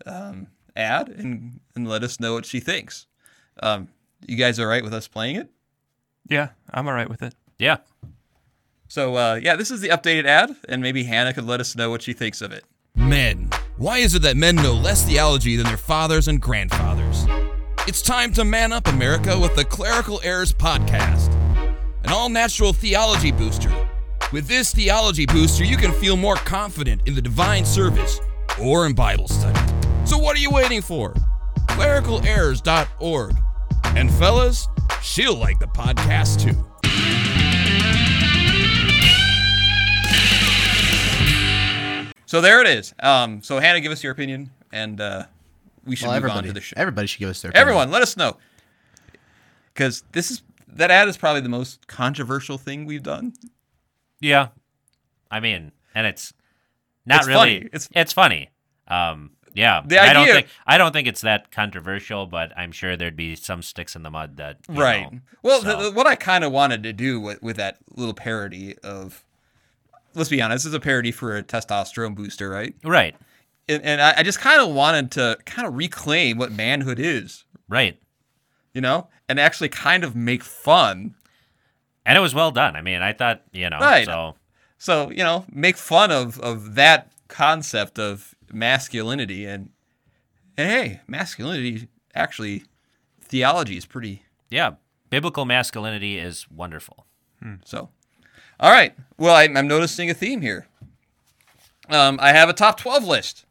[0.07, 3.07] um, ad and and let us know what she thinks.
[3.63, 3.89] Um,
[4.27, 5.51] you guys all right with us playing it?
[6.29, 7.35] Yeah, I'm all right with it.
[7.59, 7.79] Yeah.
[8.93, 11.89] So uh, yeah, this is the updated ad, and maybe Hannah could let us know
[11.89, 12.63] what she thinks of it.
[12.95, 13.49] Men.
[13.79, 17.25] Why is it that men know less theology than their fathers and grandfathers?
[17.89, 21.33] It's time to man up America with the Clerical Errors Podcast,
[22.05, 23.73] an all natural theology booster.
[24.31, 28.21] With this theology booster, you can feel more confident in the divine service
[28.63, 29.59] or in Bible study.
[30.05, 31.15] So what are you waiting for?
[31.69, 33.37] clericalerrors.org.
[33.85, 34.69] And fellas,
[35.01, 37.32] she'll like the podcast too.
[42.33, 42.95] So there it is.
[42.99, 45.25] Um, so Hannah, give us your opinion, and uh,
[45.85, 46.73] we should Well, move on everybody, to the show.
[46.79, 47.61] everybody should give us their opinion.
[47.69, 48.39] Everyone, let us know,
[49.75, 53.35] because this is that ad is probably the most controversial thing we've done.
[54.19, 54.49] Yeah,
[55.31, 56.33] I mean, and it's
[57.05, 57.39] not It's really.
[57.39, 57.57] funny.
[57.71, 58.49] It's It's- it's funny.
[58.89, 62.73] Um, yeah, The I don't idea- think I don't think it's that controversial, but I'm
[62.73, 65.13] sure there'd be some sticks in the mud that you right.
[65.13, 67.77] know, well, so- the, the- what I kind of wanted to do with, with that
[67.91, 69.23] little parody of,
[70.15, 72.75] let's be honest, this is a parody for a testosterone booster, right?
[72.85, 73.15] right,
[73.69, 77.45] And, and I, I just kind of wanted to kind of reclaim what manhood is,
[77.69, 77.99] right,
[78.75, 81.15] you know, and actually kind of make fun.
[82.05, 82.77] and it was well done.
[82.77, 84.05] I mean, I thought you know, Right.
[84.07, 84.35] so
[84.79, 89.71] So you know, make fun of of that concept of masculinity and
[90.59, 92.65] and hey, masculinity actually
[93.23, 94.73] theology is pretty yeah,
[95.09, 97.07] biblical masculinity is wonderful.
[97.43, 97.55] Hmm.
[97.65, 97.89] So,
[98.63, 98.95] all right.
[99.19, 100.69] Well, I, I'm noticing a theme here.
[101.89, 103.45] Um, I have a top 12 list.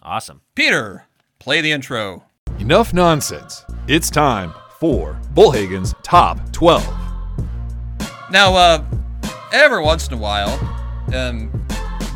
[0.00, 0.42] Awesome.
[0.54, 1.06] Peter,
[1.40, 2.22] play the intro.
[2.60, 3.64] Enough nonsense.
[3.88, 6.86] It's time for Bullhagen's Top 12.
[8.30, 8.84] Now, uh,
[9.52, 10.56] every once in a while,
[11.12, 11.50] um,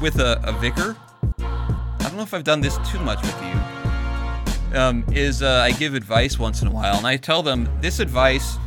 [0.01, 0.97] with a, a vicar,
[1.41, 5.73] I don't know if I've done this too much with you, um, is uh, I
[5.73, 8.59] give advice once in a while, and I tell them this advice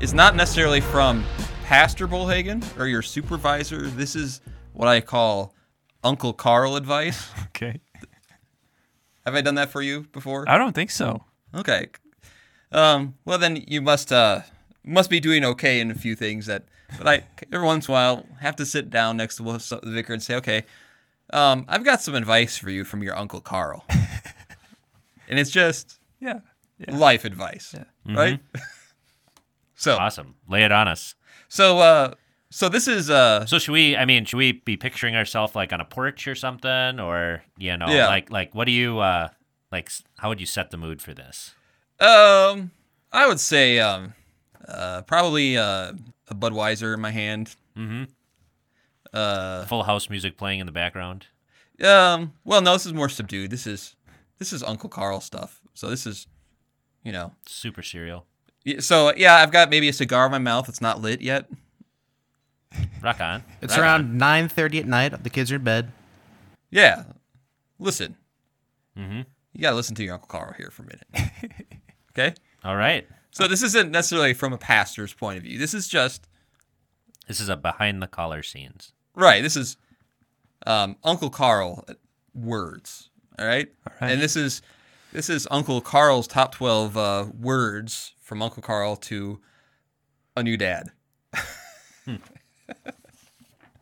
[0.00, 1.24] is not necessarily from
[1.64, 3.86] Pastor Bullhagen or your supervisor.
[3.88, 4.40] This is
[4.72, 5.54] what I call
[6.04, 7.28] Uncle Carl advice.
[7.54, 7.80] Okay.
[9.26, 10.48] Have I done that for you before?
[10.48, 11.22] I don't think so.
[11.54, 11.88] Okay.
[12.72, 14.40] Um, well, then you must uh,
[14.84, 16.64] must be doing okay in a few things that.
[16.98, 20.12] But I every once in a while have to sit down next to the vicar
[20.14, 20.64] and say, okay,
[21.32, 23.84] um, I've got some advice for you from your uncle Carl,
[25.28, 26.40] and it's just Yeah.
[26.78, 26.96] Yeah.
[26.96, 28.14] life advice, yeah.
[28.16, 28.40] right?
[29.76, 30.34] so Awesome.
[30.48, 31.14] Lay it on us.
[31.52, 32.14] So uh,
[32.50, 33.94] so this is uh, So should we?
[33.96, 37.76] I mean, should we be picturing ourselves like on a porch or something, or you
[37.76, 38.06] know, Yeah.
[38.06, 39.28] like like what do you uh
[39.70, 39.90] like?
[40.18, 41.54] How would you set the mood for this?
[42.00, 42.70] um,
[43.12, 44.14] I would say um,
[44.66, 45.92] uh, probably uh,
[46.28, 47.54] a Budweiser in my hand.
[47.76, 48.04] Mm-hmm.
[49.12, 51.26] Uh, Full house music playing in the background.
[51.84, 52.32] Um.
[52.44, 53.50] Well, no, this is more subdued.
[53.50, 53.96] This is
[54.38, 55.60] this is Uncle Carl stuff.
[55.74, 56.26] So this is,
[57.04, 57.32] you know.
[57.46, 58.26] Super cereal.
[58.66, 60.68] Y- So yeah, I've got maybe a cigar in my mouth.
[60.68, 61.46] It's not lit yet.
[63.02, 63.42] Rock on.
[63.60, 65.22] It's Rock around 9:30 at night.
[65.22, 65.92] The kids are in bed.
[66.70, 67.04] Yeah.
[67.78, 68.16] Listen,
[68.98, 69.22] Mm-hmm.
[69.54, 71.32] you gotta listen to your Uncle Carl here for a minute.
[72.12, 72.34] okay.
[72.64, 73.06] All right.
[73.30, 75.58] So this isn't necessarily from a pastor's point of view.
[75.58, 76.28] This is just
[77.26, 78.92] This is a behind the collar scenes.
[79.14, 79.42] right.
[79.42, 79.76] This is
[80.66, 81.84] um, Uncle Carl
[82.34, 83.08] words.
[83.38, 83.68] All right.
[84.00, 84.12] right.
[84.12, 84.62] And this is
[85.12, 89.40] this is Uncle Carl's top twelve uh, words from Uncle Carl to
[90.36, 90.88] a new dad.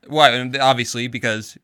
[0.06, 0.30] Why?
[0.30, 1.56] And Obviously, because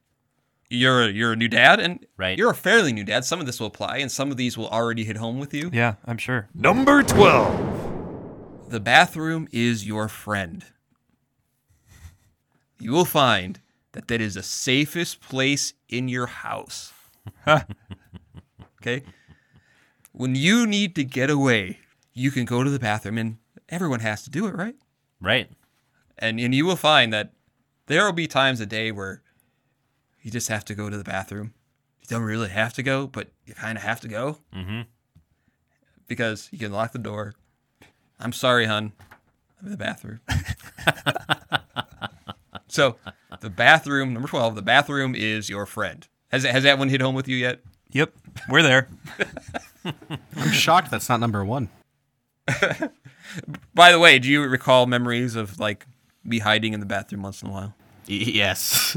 [0.71, 2.39] you're a, you're a new dad, and Right.
[2.39, 3.25] you're a fairly new dad.
[3.25, 5.71] Some of this will apply, and some of these will already hit home with you.
[5.73, 6.49] Yeah, I'm sure.
[6.55, 8.71] Number 12.
[8.71, 10.65] The bathroom is your friend.
[12.79, 13.61] You will find
[13.93, 16.93] that that is the safest place in your house.
[17.49, 19.03] okay?
[20.17, 21.81] When you need to get away,
[22.15, 23.37] you can go to the bathroom and
[23.69, 24.75] everyone has to do it, right?
[25.21, 25.51] Right.
[26.19, 27.33] And and you will find that
[27.87, 29.23] there will be times a day where
[30.23, 31.53] you just have to go to the bathroom.
[32.01, 34.83] You don't really have to go, but you kind of have to go Mm-hmm.
[36.07, 37.35] because you can lock the door.
[38.19, 38.93] I'm sorry, hun.
[39.61, 40.21] I'm in the bathroom.
[42.69, 42.97] so,
[43.41, 46.07] the bathroom, number 12, the bathroom is your friend.
[46.29, 47.61] Has, has that one hit home with you yet?
[47.91, 48.13] Yep,
[48.49, 48.89] we're there.
[50.37, 51.69] I'm shocked that's not number one.
[53.75, 55.87] By the way, do you recall memories of like
[56.25, 57.75] me hiding in the bathroom once in a while?
[58.09, 58.97] Y- yes.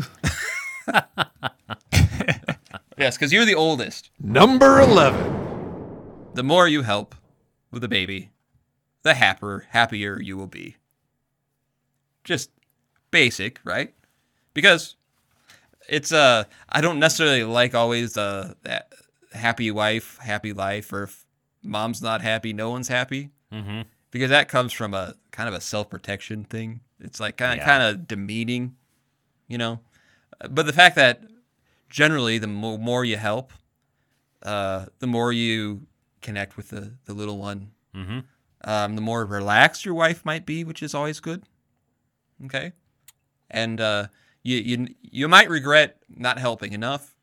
[2.98, 4.12] Yes, because you're the oldest.
[4.20, 6.32] Number 11.
[6.34, 7.16] The more you help
[7.72, 8.32] with the baby,
[9.04, 10.76] the happier, happier you will be.
[12.26, 12.50] Just
[13.10, 13.94] basic, right?
[14.54, 14.98] Because
[15.88, 18.92] it's uh I don't necessarily like always uh that
[19.32, 21.26] happy wife, happy life, or if
[21.64, 23.30] mom's not happy, no one's happy.
[23.52, 23.82] Mm-hmm.
[24.12, 26.82] Because that comes from a kind of a self protection thing.
[27.00, 27.66] It's like kind of Yeah.
[27.66, 28.76] kind of demeaning,
[29.48, 29.80] you know.
[30.50, 31.22] But the fact that
[31.90, 33.52] generally the mo- more you help,
[34.44, 35.82] uh, the more you
[36.22, 38.20] connect with the, the little one, Mm-hmm.
[38.64, 41.44] um, the more relaxed your wife might be, which is always good.
[42.46, 42.72] Okay.
[43.52, 44.08] and uh,
[44.44, 47.16] you you you might regret not helping enough.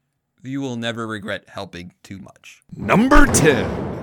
[0.47, 2.63] You will never regret helping too much.
[2.75, 3.95] Number 10.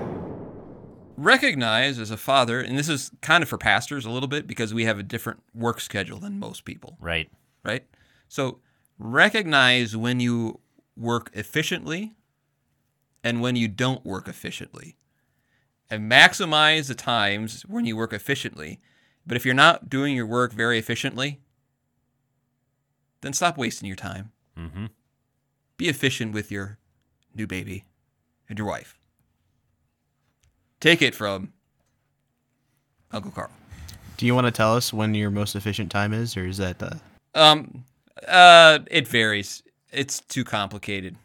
[1.16, 4.74] Recognize as a father, and this is kind of for pastors a little bit because
[4.74, 7.30] we have a different work schedule than most people, Right.
[7.62, 7.84] right?
[8.28, 8.58] So
[8.98, 10.60] recognize when you
[10.96, 12.14] work efficiently
[13.22, 14.96] and when you don't work efficiently.
[15.90, 18.80] And maximize the times when you work efficiently.
[19.26, 21.40] But if you're not doing your work very efficiently,
[23.20, 24.32] then stop wasting your time.
[24.58, 24.86] Mm-hmm.
[25.76, 26.78] Be efficient with your
[27.34, 27.84] new baby
[28.48, 28.96] and your wife.
[30.80, 31.52] Take it from
[33.12, 33.50] Uncle Carl.
[34.16, 36.82] Do you want to tell us when your most efficient time is, or is that
[36.82, 36.90] uh,
[37.34, 37.84] Um,
[38.28, 39.62] uh, it varies.
[39.90, 41.16] It's too complicated.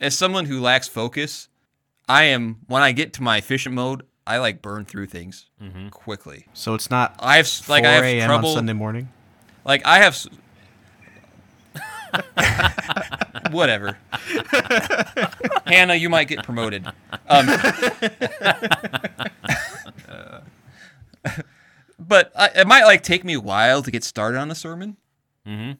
[0.00, 1.48] As someone who lacks focus,
[2.08, 5.46] I am when I get to my efficient mode, I like burn through things
[5.90, 6.46] quickly.
[6.52, 6.74] so?
[6.74, 8.50] It's not I have like 4 I have trouble.
[8.50, 9.08] on Sunday morning.
[9.64, 10.16] Like I have.
[13.50, 13.98] s- Whatever.
[15.66, 16.86] Hannah, you might get promoted.
[17.28, 17.46] Um,
[21.98, 24.96] but I, it might like take me a while to get started on a sermon.
[25.46, 25.72] Mm-hmm.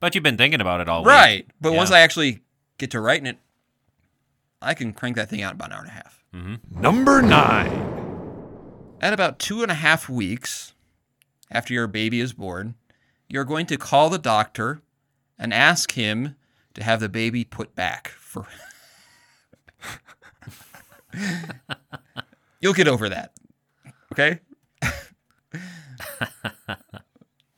[0.00, 1.38] But you've been thinking about it all right.
[1.46, 1.50] week.
[1.60, 1.78] But Yeah.
[1.78, 2.40] once I actually
[2.78, 3.38] get to writing it,
[4.60, 6.18] I can crank that thing out in about an hour and a half.
[6.70, 8.96] Number 9.
[9.00, 10.74] At about two and a half weeks
[11.50, 12.76] after your baby is born,
[13.28, 14.80] you're going to call the doctor
[15.38, 16.36] and ask him
[16.74, 18.46] to have the baby put back for.
[22.60, 23.32] You'll get over that.
[24.12, 24.40] Okay?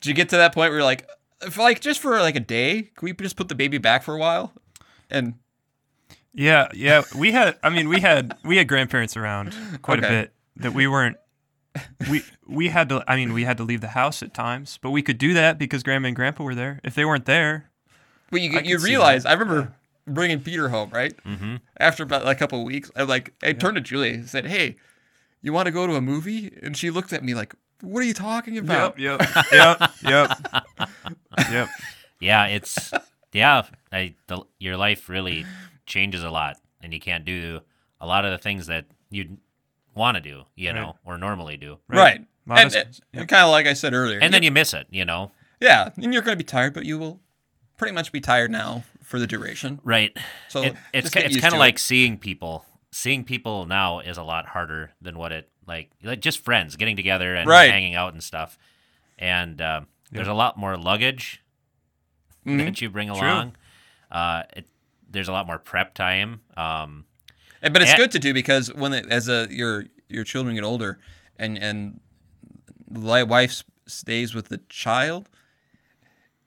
[0.00, 1.08] Did you get to that point where you're like,
[1.42, 4.14] if like just for like a day, can we just put the baby back for
[4.14, 4.52] a while?
[5.10, 5.34] And
[6.32, 7.02] Yeah, yeah.
[7.16, 7.56] We had.
[7.62, 10.06] I mean, we had we had grandparents around quite Okay.
[10.06, 11.16] a bit that we weren't.
[12.10, 13.04] We we had to.
[13.08, 15.58] I mean, we had to leave the house at times, but we could do that
[15.58, 16.80] because grandma and grandpa were there.
[16.84, 17.70] If they weren't there,
[18.30, 19.74] But you, I you realize I remember
[20.06, 21.14] bringing Peter home, right?
[21.24, 21.56] Mm-hmm.
[21.78, 24.46] After about like, a couple of weeks, I like, I turned to Julie and said,
[24.46, 24.76] "Hey,
[25.42, 28.06] you want to go to a movie?" And she looked at me like, "What are
[28.06, 29.20] you talking about?" yep,
[29.52, 30.38] yep, yep,
[31.50, 31.68] yep.
[32.20, 32.92] Yeah, it's
[33.32, 33.64] yeah.
[33.92, 35.44] I, the, your life really
[35.86, 37.60] changes a lot, and you can't do
[38.00, 39.38] a lot of the things that you'd
[39.94, 41.78] want to do, you know, or normally do.
[41.88, 42.16] Right.
[42.16, 45.04] And, Modest- and, kind of like I said earlier, And then you miss it, you
[45.04, 45.32] know.
[45.60, 47.20] yeah, and you're going to be tired, but you will
[47.76, 49.80] pretty much be tired now for the duration.
[49.84, 50.16] Right.
[50.48, 51.60] So it, it's get it's kind of it.
[51.60, 52.64] like seeing people.
[52.92, 56.96] Seeing people now is a lot harder than what it like like just friends getting
[56.96, 57.70] together and Right.
[57.70, 58.58] hanging out and stuff.
[59.18, 61.42] And um, there's a lot more luggage
[62.46, 62.64] Mhm.
[62.66, 63.56] that you bring along.
[64.10, 64.66] Uh, it,
[65.10, 66.40] there's a lot more prep time.
[66.56, 67.06] Um,
[67.62, 70.54] And- But it's And- good to do because when it, as a your your children
[70.54, 70.98] get older,
[71.38, 72.00] and and
[72.90, 75.28] the wife stays with the child,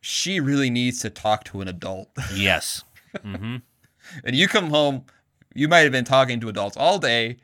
[0.10, 2.10] she really needs to talk to an adult.
[2.34, 2.84] yes.
[3.22, 3.58] hmm
[4.24, 5.04] and you come home,
[5.54, 7.36] you might have been talking to adults all day,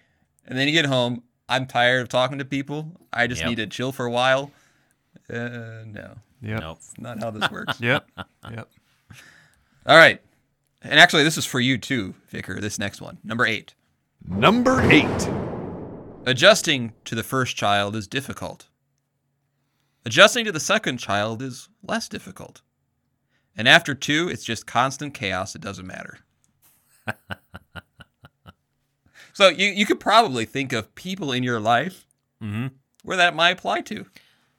[0.47, 1.23] and then you get home.
[1.49, 2.93] I'm tired of talking to people.
[3.11, 3.49] I just Yep.
[3.49, 4.49] need to chill for a while.
[5.29, 6.59] Uh, no, Yep.
[6.61, 6.79] Nope.
[6.97, 7.79] not how this works.
[7.81, 8.09] Yep.
[8.49, 8.69] Yep.
[9.85, 10.21] All right,
[10.81, 12.61] and actually, this is for you too, Vicar.
[12.61, 13.73] This next one, number eight.
[14.25, 15.05] Number 8.
[16.25, 18.67] Adjusting to the first child is difficult.
[20.05, 22.61] Adjusting to the second child is less difficult.
[23.55, 25.55] And after two, it's just constant chaos.
[25.55, 26.19] It doesn't matter.
[29.33, 32.05] so you, you could probably think of people in your life
[32.41, 32.67] hmm
[33.03, 34.05] where that might apply to.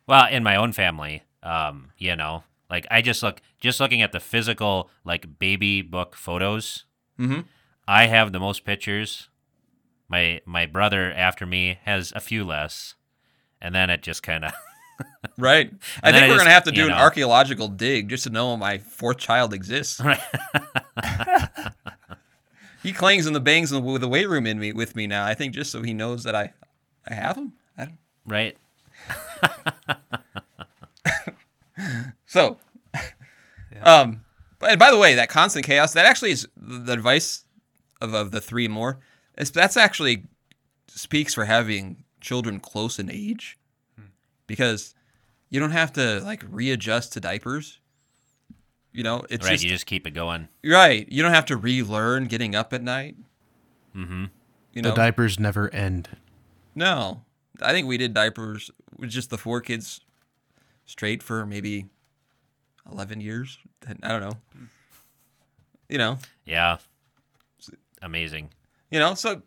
[0.06, 4.12] Well, in my own family, um, you know, like I just look, just looking at
[4.12, 6.84] the physical, like baby book photos.
[7.18, 7.40] Mm-hmm.
[7.88, 9.28] I have the most pictures.
[10.08, 12.94] My my brother after me has a few less,
[13.60, 14.52] and then it just kind of
[15.36, 15.72] Right.
[16.02, 18.30] I think I we're going to have to do you an archaeological dig just to
[18.30, 20.00] know my fourth child exists.
[22.82, 25.06] he clings and the bangs in the, with the weight room in me with me
[25.06, 25.24] now.
[25.24, 26.52] I think just so he knows that I,
[27.08, 27.54] I have him.
[27.76, 27.88] I
[28.24, 28.56] right.
[32.26, 32.58] so,
[33.82, 34.24] um,
[34.60, 37.44] and by the way, that constant chaos that actually is the advice
[38.00, 39.00] of, of the three more.
[39.36, 40.24] Is that's actually
[40.86, 43.58] speaks for having children close in age,
[44.54, 44.94] because
[45.50, 47.80] you don't have to like readjust to diapers.
[48.92, 49.52] You know, it's right.
[49.52, 50.46] just you just keep it going.
[50.64, 51.10] Right.
[51.10, 53.16] You don't have to relearn getting up at night.
[53.96, 54.26] Mm-hmm.
[54.72, 56.08] You know, The diapers never end.
[56.74, 57.22] no.
[57.62, 60.00] I think we did diapers with just the four kids
[60.86, 61.86] straight for maybe
[62.90, 63.58] 11 years.
[64.02, 64.36] I don't know.
[65.88, 66.18] You know.
[66.44, 66.78] Yeah.
[68.02, 68.50] Amazing.
[68.90, 69.42] You know, so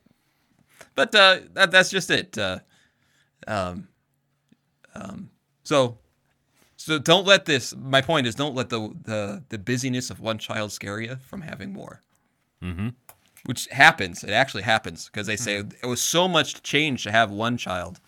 [0.96, 2.38] but uh that that's just it.
[2.38, 2.60] Uh
[3.46, 3.90] um
[4.98, 5.30] um
[5.64, 5.98] so
[6.78, 7.76] So don't let this.
[7.76, 11.42] My point is, don't let the the, the busyness of one child scare you from
[11.42, 12.02] having more.
[12.64, 12.90] Mm-hmm.
[13.46, 14.24] Which happens.
[14.24, 18.00] It actually happens because they say it was so much change to have one child.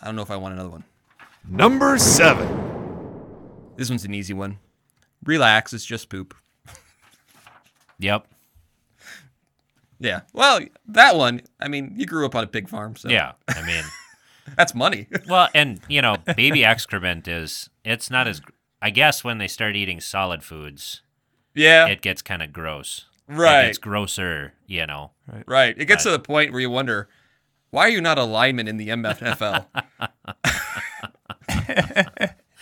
[0.00, 0.84] I don't know if I want another one.
[1.48, 2.46] Number seven.
[3.76, 4.58] This one's an easy one.
[5.24, 5.72] Relax.
[5.72, 6.34] It's just poop.
[8.00, 8.28] Yep.
[9.98, 10.20] Yeah.
[10.32, 11.40] Well, that one.
[11.60, 13.32] I mean, you grew up on a pig farm, so Yeah.
[13.48, 13.82] I mean,
[14.56, 15.06] that's money.
[15.28, 18.40] well, and you know, baby excrement is it's not as
[18.80, 21.02] I guess when they start eating solid foods,
[21.54, 21.86] yeah.
[21.86, 23.06] it gets kind of gross.
[23.28, 23.66] It right.
[23.66, 25.10] gets grosser, you know.
[25.46, 25.74] Right.
[25.76, 27.08] It gets to the point where you wonder,
[27.70, 29.66] why are you not a lineman in the NFL?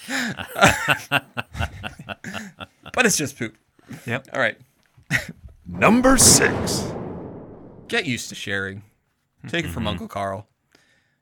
[2.93, 3.57] but it's just poop.
[4.07, 4.28] Yep.
[4.32, 4.57] All right.
[5.66, 6.84] Number six.
[7.89, 8.82] Get used to sharing.
[9.47, 9.89] Take it from mm-hmm.
[9.89, 10.49] Uncle Carl.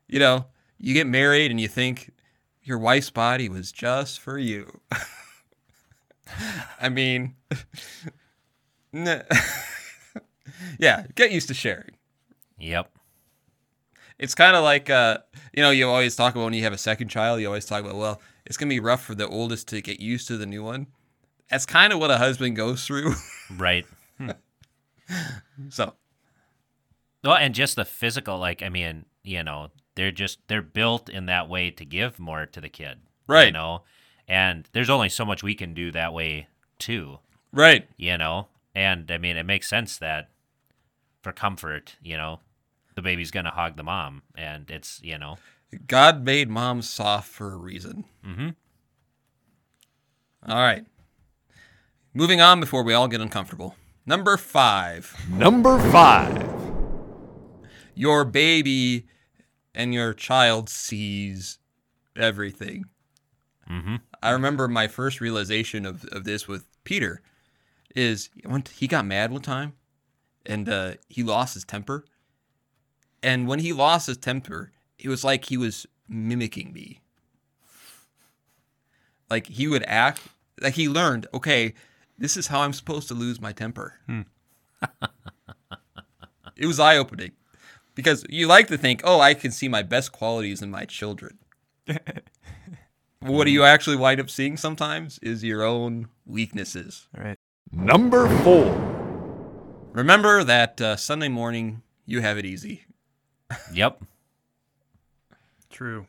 [0.07, 0.45] You know,
[0.79, 2.11] you get married and you think
[2.63, 4.81] your wife's body was just for you.
[6.81, 7.35] I mean,
[8.93, 9.23] n-
[10.79, 11.97] yeah, get used to sharing.
[12.59, 12.89] Yep.
[14.17, 15.19] It's kind of like, uh,
[15.53, 17.83] you know, you always talk about when you have a second child, you always talk
[17.83, 20.45] about, well, it's going to be rough for the oldest to get used to the
[20.45, 20.87] new one.
[21.49, 23.13] That's kind of what a husband goes through.
[23.57, 23.85] Right.
[25.69, 25.93] so,
[27.23, 31.25] Well, and just the physical, like I mean, you know, they're just they're built in
[31.25, 32.99] that way to give more to the kid.
[33.27, 33.47] Right.
[33.47, 33.81] You know?
[34.27, 36.47] And there's only so much we can do that way
[36.79, 37.19] too,
[37.51, 37.87] right.
[37.97, 38.47] you know?
[38.73, 40.29] And I mean it makes sense that
[41.21, 42.39] for comfort, you know,
[42.95, 45.37] the baby's gonna hog the mom and it's you know
[45.87, 48.05] God made mom soft for a reason.
[48.25, 48.49] mm-hmm.
[50.47, 50.85] All right.
[52.13, 53.75] Moving on before we all get uncomfortable.
[54.05, 56.47] Number five, Number five.
[57.95, 59.07] your baby
[59.75, 61.59] and your child sees
[62.15, 62.85] everything.
[63.69, 63.97] Mm-hmm.
[64.23, 67.21] I remember my first realization of, of this with Peter
[67.95, 69.73] is when he got mad one time
[70.45, 72.05] and uh, he lost his temper.
[73.21, 77.01] And when he lost his temper, it was like he was mimicking me.
[79.29, 80.21] Like he would act
[80.61, 81.73] like he learned, okay,
[82.17, 83.99] this is how I'm supposed to lose my temper.
[86.55, 87.31] it was eye opening
[87.95, 91.39] because you like to think, oh, I can see my best qualities in my children.
[93.21, 97.07] what do you actually wind up seeing sometimes is your own weaknesses.
[97.17, 97.37] All right.
[97.71, 98.65] Number four.
[99.93, 102.85] Remember that uh, Sunday morning, you have it easy.
[103.73, 104.01] Yep.
[105.69, 106.07] True.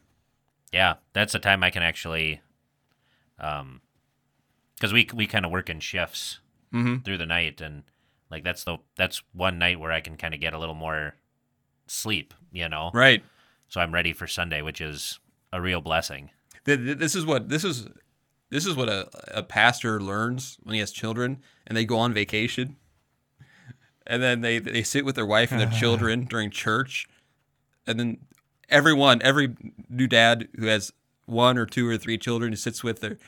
[0.73, 0.95] Yeah.
[1.13, 2.41] That's the time I can actually
[3.39, 3.81] um
[4.77, 6.41] because we we kind of work in shifts
[6.75, 7.03] Mm-hmm.
[7.05, 7.85] through the night and
[8.31, 11.15] like that's the that's one night where I can kind of get a little more
[11.87, 12.91] sleep, you know.
[12.95, 13.23] Right.
[13.69, 15.19] So I'm ready for Sunday, which is
[15.53, 16.31] a real blessing.
[16.65, 17.89] Th- th- This is what this is.
[18.49, 22.13] This is what a, a pastor learns when he has children and they go on
[22.15, 22.77] vacation,
[24.07, 27.09] and then they they sit with their wife and their children during church,
[27.87, 28.19] and then
[28.69, 29.57] everyone, every
[29.89, 30.93] new dad who has
[31.27, 33.19] one or two or three children who sits with their,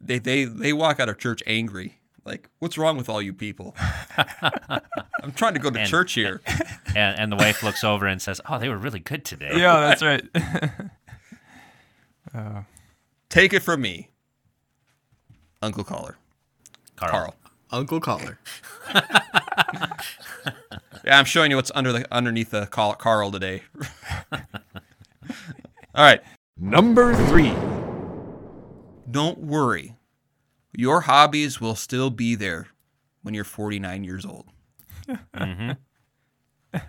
[0.00, 1.98] they they they walk out of church angry.
[2.24, 3.74] Like, what's wrong with all you people?
[5.22, 6.40] I'm trying to go to And- church here.
[6.96, 9.80] And and the wife looks over and says, "Oh, they were really good today." Yeah,
[9.80, 10.22] that's right.
[12.32, 12.62] Uh,
[13.28, 14.10] Take it from me,
[15.60, 16.16] Uncle Caller,
[16.94, 17.10] Carl.
[17.10, 17.34] Carl.
[17.72, 18.38] Uncle Caller.
[21.04, 23.62] Yeah, I'm showing you what's under the underneath the Carl, Carl today.
[24.32, 24.38] All
[25.96, 26.20] right,
[26.56, 27.52] Number three.
[29.10, 29.96] don't worry.
[30.76, 32.68] Your hobbies will still be there
[33.22, 34.46] when you're 49 years old.
[35.34, 35.72] Mm-hmm.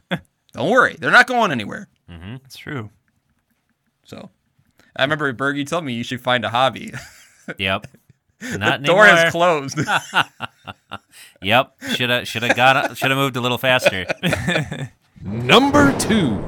[0.54, 1.88] Don't worry, they're not going anywhere.
[2.10, 2.38] Mm-hmm.
[2.42, 2.90] That's true.
[4.06, 4.30] So,
[4.96, 6.94] I remember Berg, you told me you should find a hobby.
[7.60, 7.86] Yep.
[8.58, 9.26] Not the door anymore.
[9.28, 9.80] is closed.
[11.44, 11.76] Yep.
[11.94, 14.08] Should have should have got should have moved a little faster.
[15.22, 16.44] Number two.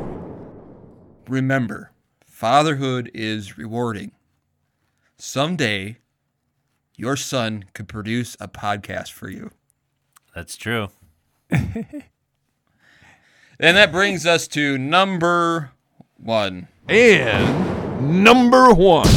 [1.27, 1.91] Remember,
[2.25, 4.11] fatherhood is rewarding.
[5.19, 5.97] Someday,
[6.97, 9.51] your son could produce a podcast for you.
[10.35, 10.89] That's true.
[13.59, 15.71] And that brings us to number
[16.17, 16.67] one.
[16.87, 19.07] And number one.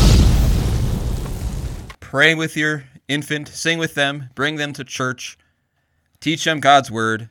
[2.00, 5.36] Pray with your infant, sing with them, bring them to church,
[6.20, 7.28] teach them God's word,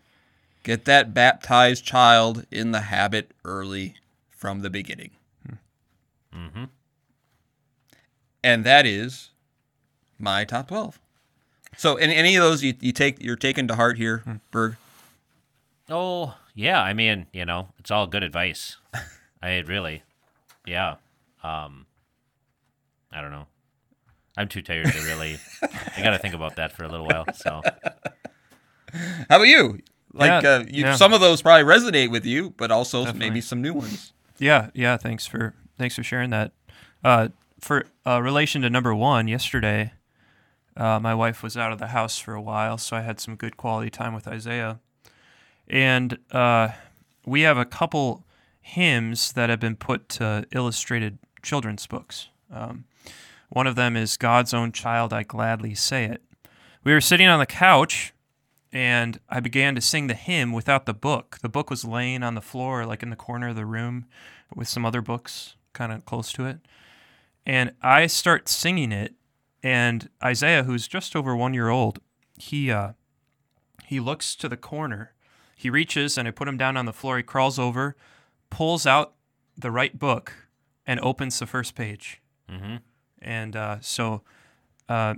[0.63, 3.95] get that baptized child in the habit early
[4.29, 5.11] from the beginning.
[6.31, 6.65] Mm-hmm.
[8.43, 9.31] And that is
[10.19, 10.99] my top 12.
[11.77, 14.75] So, in any of those you, you take, you're taking to heart here, Berg?
[15.89, 16.81] Oh yeah.
[16.81, 18.77] I mean, you know, it's all good advice.
[19.41, 20.03] I really,
[20.65, 20.95] yeah.
[21.43, 21.85] Um,
[23.11, 23.47] I don't know.
[24.37, 25.37] I'm too tired to really.
[25.97, 27.25] I got to think about that for a little while.
[27.33, 27.61] So
[28.93, 29.79] How about you?
[30.13, 30.95] Like Yeah, uh, you, yeah.
[30.95, 34.13] some of those probably resonate with you, but also maybe some new ones.
[34.37, 34.97] Yeah, yeah.
[34.97, 36.51] Thanks for thanks for sharing that.
[37.03, 39.93] Uh, for uh, relation to number one, yesterday,
[40.79, 43.35] uh, my wife was out of the house for a while, so I had some
[43.35, 44.79] good quality time with Isaiah,
[45.67, 46.69] and uh,
[47.25, 48.23] we have a couple
[48.61, 52.29] hymns that have been put to illustrated children's books.
[52.51, 52.85] Um,
[53.49, 56.23] one of them is "God's Own Child, I Gladly Say It."
[56.83, 58.13] We were sitting on the couch
[58.71, 61.39] and I began to sing the hymn without the book.
[61.41, 64.05] The book was laying on the floor, like in the corner of the room,
[64.53, 66.59] with some other books kind of close to it.
[67.45, 69.15] And I start singing it,
[69.63, 71.99] and Isaiah, who's just over one year old,
[72.37, 72.93] he uh,
[73.85, 75.13] he looks to the corner.
[75.55, 77.17] He reaches, and I put him down on the floor.
[77.17, 77.95] He crawls over,
[78.49, 79.13] pulls out
[79.57, 80.33] the right book,
[80.87, 82.21] and opens the first page.
[82.49, 82.77] hmm
[83.21, 84.21] And uh, so,
[84.87, 85.15] uh,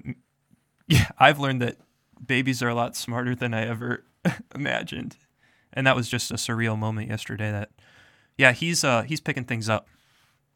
[0.88, 1.78] yeah, I've learned that
[2.26, 4.04] babies are a lot smarter than I ever
[4.56, 5.18] imagined,
[5.74, 7.52] and that was just a surreal moment yesterday.
[7.52, 7.70] That,
[8.38, 9.88] yeah, he's uh, he's picking things up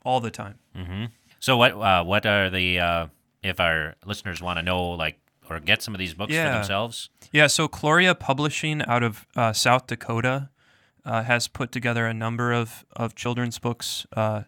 [0.04, 0.58] all the time.
[0.76, 1.06] hmm
[1.40, 3.08] So what uh, what are the uh,
[3.46, 5.20] if our listeners want to know like
[5.50, 6.52] or get some of these books Yeah.
[6.52, 7.10] for themselves?
[7.32, 10.50] Yeah, so Kloria Publishing out of uh, South Dakota
[11.06, 14.44] uh, has put together a number of, of children's books uh,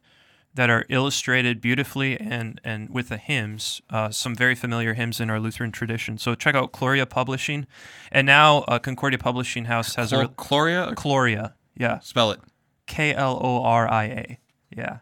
[0.56, 5.30] that are illustrated beautifully and, and with the hymns, uh, some very familiar hymns in
[5.30, 6.18] our Lutheran tradition.
[6.18, 7.68] So check out Kloria Publishing.
[8.12, 10.16] And now uh, Concordia Publishing House has a.
[10.16, 12.00] Chlor- re- Chloria, Gloria, yeah.
[12.00, 12.40] spell it.
[12.88, 14.40] K L O R I A.
[14.76, 15.00] Yeah.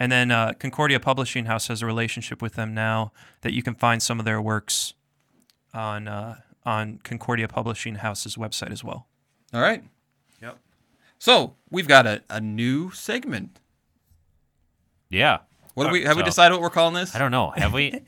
[0.00, 3.74] And then uh, Concordia Publishing House has a relationship with them now that you can
[3.74, 4.94] find some of their works
[5.74, 9.06] on uh, on Concordia Publishing House's website as well.
[9.52, 9.84] All right.
[10.40, 10.58] Yep.
[11.18, 13.60] So we've got a, a new segment.
[15.10, 15.38] Yeah.
[15.74, 17.14] What do we have we decided what we're calling this?
[17.14, 17.50] I don't know.
[17.50, 18.00] Have we?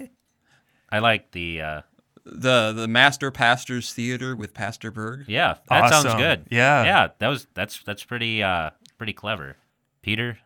[0.91, 1.83] I like the uh,
[2.25, 5.25] The the Master Pastors Theater with Pastor Berg.
[5.29, 5.57] yeah.
[5.69, 6.47] That sounds good.
[6.51, 6.85] Yeah.
[6.85, 7.09] Yeah.
[7.19, 9.57] That was that's that's pretty uh pretty clever.
[10.03, 10.39] Peter,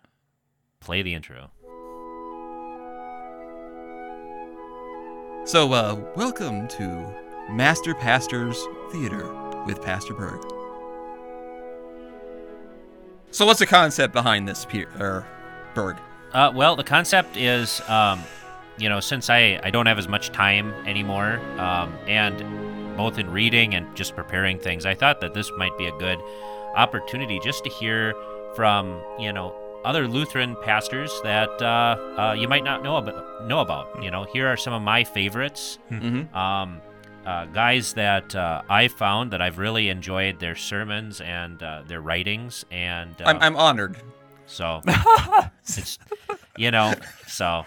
[0.86, 1.50] play the intro.
[5.44, 7.12] So uh, welcome to
[7.50, 9.26] Master Pastors Theater
[9.64, 10.40] with Pastor Berg.
[13.32, 15.26] So what's the concept behind this, Peter or
[15.74, 15.96] Berg?
[16.32, 18.22] Uh, well, the concept is, um,
[18.78, 23.28] you know, since I, I don't have as much time anymore, um, and both in
[23.28, 26.20] reading and just preparing things, I thought that this might be a good
[26.76, 28.14] opportunity just to hear
[28.54, 29.52] from, you know,
[29.86, 33.46] other Lutheran pastors that uh, uh, you might not know about.
[33.46, 34.02] Know about.
[34.02, 35.78] You know, here are some of my favorites.
[35.90, 36.36] Mm-hmm.
[36.36, 36.80] Um,
[37.24, 42.00] uh, guys that uh, I found that I've really enjoyed their sermons and uh, their
[42.00, 43.96] writings, and uh, I'm, I'm honored.
[44.46, 44.82] so
[45.62, 45.98] it's
[46.56, 46.94] you know,
[47.26, 47.64] so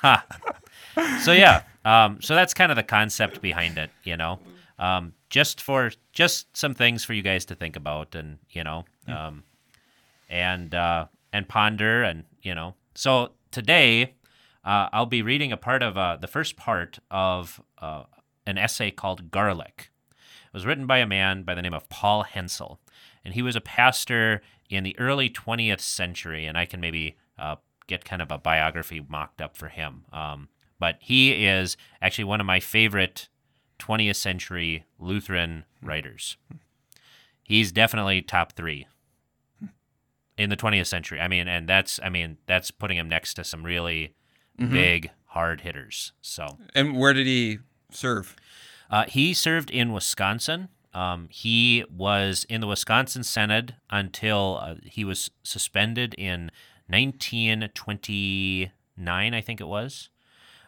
[0.00, 0.24] ha.
[1.22, 1.62] So yeah.
[1.84, 4.38] Um, so that's kind of the concept behind it, you know.
[4.78, 8.84] Um, just for just some things for you guys to think about and, you know,
[9.06, 9.44] um,
[10.28, 12.76] and uh, and ponder and, you know.
[12.94, 14.14] So today
[14.64, 18.04] uh, I'll be reading a part of uh, the first part of uh,
[18.46, 19.90] an essay called Garlic.
[20.12, 22.78] It was written by a man by the name of Paul Hensel,
[23.24, 26.46] and he was a pastor in the early 20th century.
[26.46, 27.56] And I can maybe uh,
[27.88, 30.04] get kind of a biography mocked up for him.
[30.12, 33.28] Um, but he is actually one of my favorite
[33.80, 36.36] 20th century Lutheran writers.
[37.42, 38.86] He's definitely top three
[40.36, 41.20] in the 20th century.
[41.20, 44.14] I mean, and that's I mean that's putting him next to some really
[44.56, 46.12] big hard hitters.
[46.22, 47.58] So And where did he
[47.90, 48.36] serve?
[48.90, 50.68] uh, he served in Wisconsin.
[50.92, 56.50] Um, he was in the Wisconsin Synod until uh, he was suspended in
[56.88, 60.10] 1929, I think it was.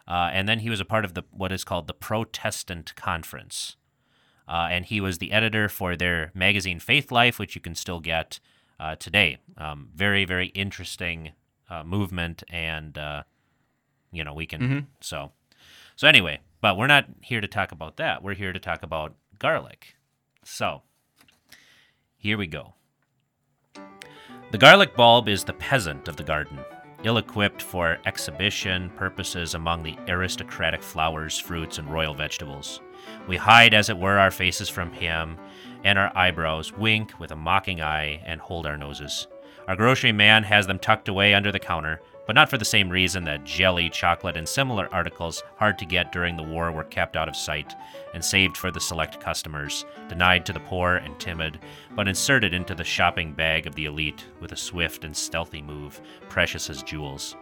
[0.07, 3.75] Uh, and then he was a part of the what is called the Protestant Conference.
[4.47, 7.99] Uh, and he was the editor for their magazine Faith Life, which you can still
[7.99, 8.39] get
[8.79, 9.37] uh, today.
[9.57, 11.31] Um, very, very interesting
[11.69, 13.23] uh, movement, and uh,
[14.11, 14.61] you know we can
[15.01, 15.31] so
[15.95, 16.39] so anyway.
[16.59, 18.23] But we're not here to talk about that.
[18.23, 19.95] We're here to talk about garlic.
[20.43, 20.81] So
[22.17, 22.73] here we go.
[24.51, 26.59] The garlic bulb is the peasant of the garden,
[27.03, 32.81] ill equipped for exhibition purposes among the aristocratic flowers, fruits, and royal vegetables.
[33.27, 35.37] We hide, as it were, our faces from him,
[35.83, 39.27] and our eyebrows wink with a mocking eye and hold our noses.
[39.67, 42.89] Our grocery man has them tucked away under the counter, but not for the same
[42.89, 47.15] reason that jelly, chocolate, and similar articles hard to get during the war were kept
[47.15, 47.73] out of sight
[48.13, 51.57] and saved for the select customers, denied to the poor and timid,
[51.95, 56.01] but inserted into the shopping bag of the elite with a swift and stealthy move,
[56.29, 57.35] precious as jewels.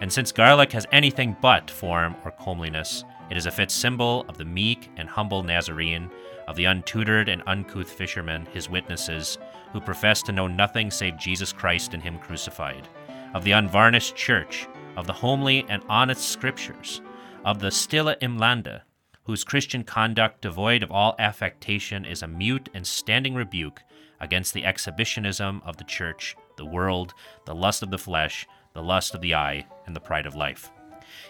[0.00, 4.36] And since garlic has anything but form or comeliness, it is a fit symbol of
[4.36, 6.10] the meek and humble Nazarene,
[6.46, 9.38] of the untutored and uncouth fishermen, his witnesses,
[9.72, 12.88] who profess to know nothing save Jesus Christ and him crucified,
[13.34, 14.66] of the unvarnished church,
[14.96, 17.00] of the homely and honest scriptures,
[17.44, 18.82] of the Stillen im Lande,
[19.24, 23.82] whose Christian conduct, devoid of all affectation, is a mute and standing rebuke
[24.20, 27.12] against the exhibitionism of the church, the world,
[27.44, 30.70] the lust of the flesh, the lust of the eye, and the pride of life.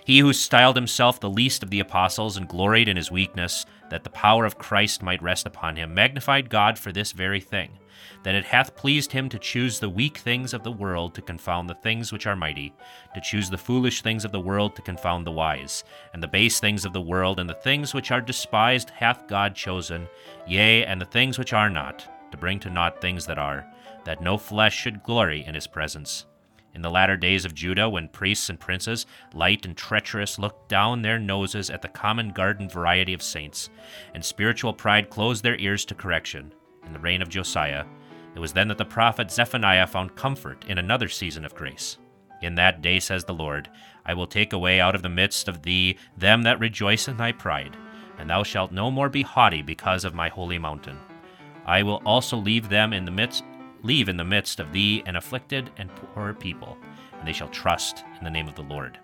[0.04, 4.04] He who styled himself the least of the apostles and gloried in his weakness, that
[4.04, 7.78] the power of Christ might rest upon him, magnified God for this very thing,
[8.26, 11.70] that it hath pleased him to choose the weak things of the world to confound
[11.70, 12.74] the things which are mighty,
[13.14, 16.58] to choose the foolish things of the world to confound the wise, and the base
[16.58, 20.08] things of the world and the things which are despised hath God chosen,
[20.44, 23.64] yea, and the things which are not, to bring to naught things that are,
[24.04, 26.26] that no flesh should glory in his presence.
[26.74, 31.02] In the latter days of Judah, when priests and princes, light and treacherous, looked down
[31.02, 33.70] their noses at the common garden variety of saints,
[34.14, 36.52] and spiritual pride closed their ears to correction,
[36.84, 37.84] in the reign of Josiah,
[38.36, 41.96] it was then that the prophet Zephaniah found comfort in another season of grace.
[42.42, 43.70] In that day, says the Lord,
[44.04, 47.32] I will take away out of the midst of thee them that rejoice in thy
[47.32, 47.74] pride,
[48.18, 50.98] and thou shalt no more be haughty because of my holy mountain.
[51.64, 53.42] I will also leave them in the midst
[53.82, 56.76] leave in the midst of thee an afflicted and poor people,
[57.18, 58.98] and they shall trust in the name of the Lord.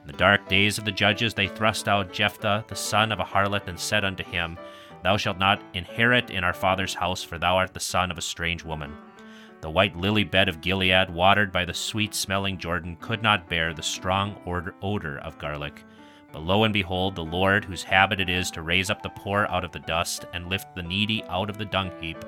[0.00, 3.24] In the dark days of the judges they thrust out Jephthah, the son of a
[3.24, 4.56] harlot, and said unto him,
[5.02, 8.22] Thou shalt not inherit in our father's house, for thou art the son of a
[8.22, 8.96] strange woman.
[9.60, 13.74] The white lily bed of Gilead, watered by the sweet smelling Jordan, could not bear
[13.74, 14.36] the strong
[14.82, 15.84] odor of garlic.
[16.32, 19.46] But lo and behold, the Lord, whose habit it is to raise up the poor
[19.50, 22.24] out of the dust and lift the needy out of the dung heap,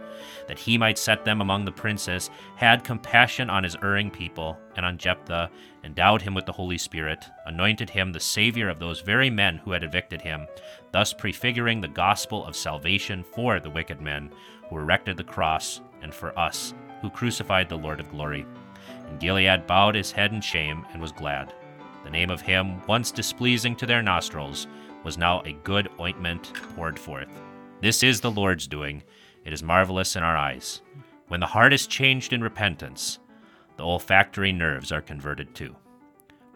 [0.49, 4.85] that he might set them among the princes, had compassion on his erring people, and
[4.85, 5.51] on Jephthah,
[5.85, 9.73] endowed him with the Holy Spirit, anointed him the Savior of those very men who
[9.73, 10.47] had evicted him,
[10.91, 14.31] thus prefiguring the gospel of salvation for the wicked men
[14.69, 18.45] who erected the cross, and for us, who crucified the Lord of glory.
[19.07, 21.55] And Gilead bowed his head in shame and was glad.
[22.05, 24.67] The name of him, once displeasing to their nostrils,
[25.05, 27.29] was now a good ointment poured forth.
[27.81, 29.03] This is the Lord's doing.
[29.45, 30.83] It is marvelous in our eyes.
[31.29, 33.19] When the heart is changed in repentance,
[33.77, 35.75] the olfactory nerves are converted too.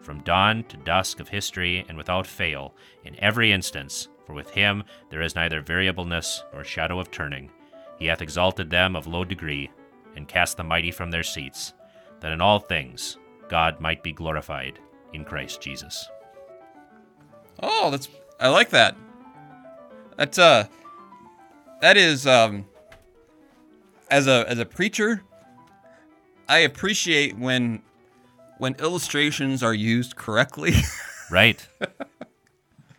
[0.01, 4.83] From dawn to dusk of history, and without fail, in every instance, for with him
[5.09, 7.51] there is neither variableness nor shadow of turning,
[7.97, 9.69] he hath exalted them of low degree,
[10.15, 11.73] and cast the mighty from their seats,
[12.19, 13.17] that in all things
[13.49, 14.79] God might be glorified
[15.13, 16.09] in Christ Jesus.
[17.61, 18.07] Oh, that's
[18.39, 18.95] I like that.
[20.17, 20.65] That's uh
[21.81, 22.65] that is um
[24.09, 25.23] as a as a preacher,
[26.47, 27.81] I appreciate when
[28.57, 30.73] when illustrations are used correctly
[31.31, 31.67] Right.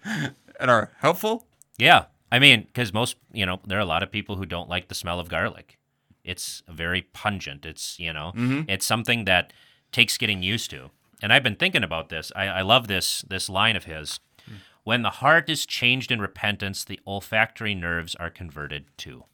[0.05, 1.47] and are helpful.
[1.79, 2.07] Yeah.
[2.31, 4.89] I mean, because most, you know, there are a lot of people who don't like
[4.89, 5.79] the smell of garlic.
[6.25, 7.65] It's very pungent.
[7.65, 8.33] It's, you know,
[8.69, 9.53] it's something that
[9.93, 10.91] takes getting used to.
[11.23, 12.31] And I've been thinking about this.
[12.37, 14.21] I, I love this this line of his.
[14.85, 19.25] When the heart is changed in repentance, the olfactory nerves are converted too.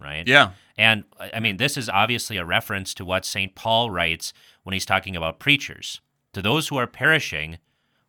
[0.00, 0.26] Right?
[0.26, 0.52] Yeah.
[0.78, 3.54] And I mean, this is obviously a reference to what St.
[3.54, 6.00] Paul writes when he's talking about preachers.
[6.32, 7.58] To those who are perishing,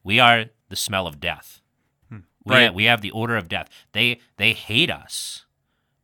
[0.04, 1.62] we are the smell of death.
[2.10, 2.20] Hmm.
[2.46, 2.62] We, Right.
[2.62, 3.68] have, we have the odor of death.
[3.92, 5.46] They they hate us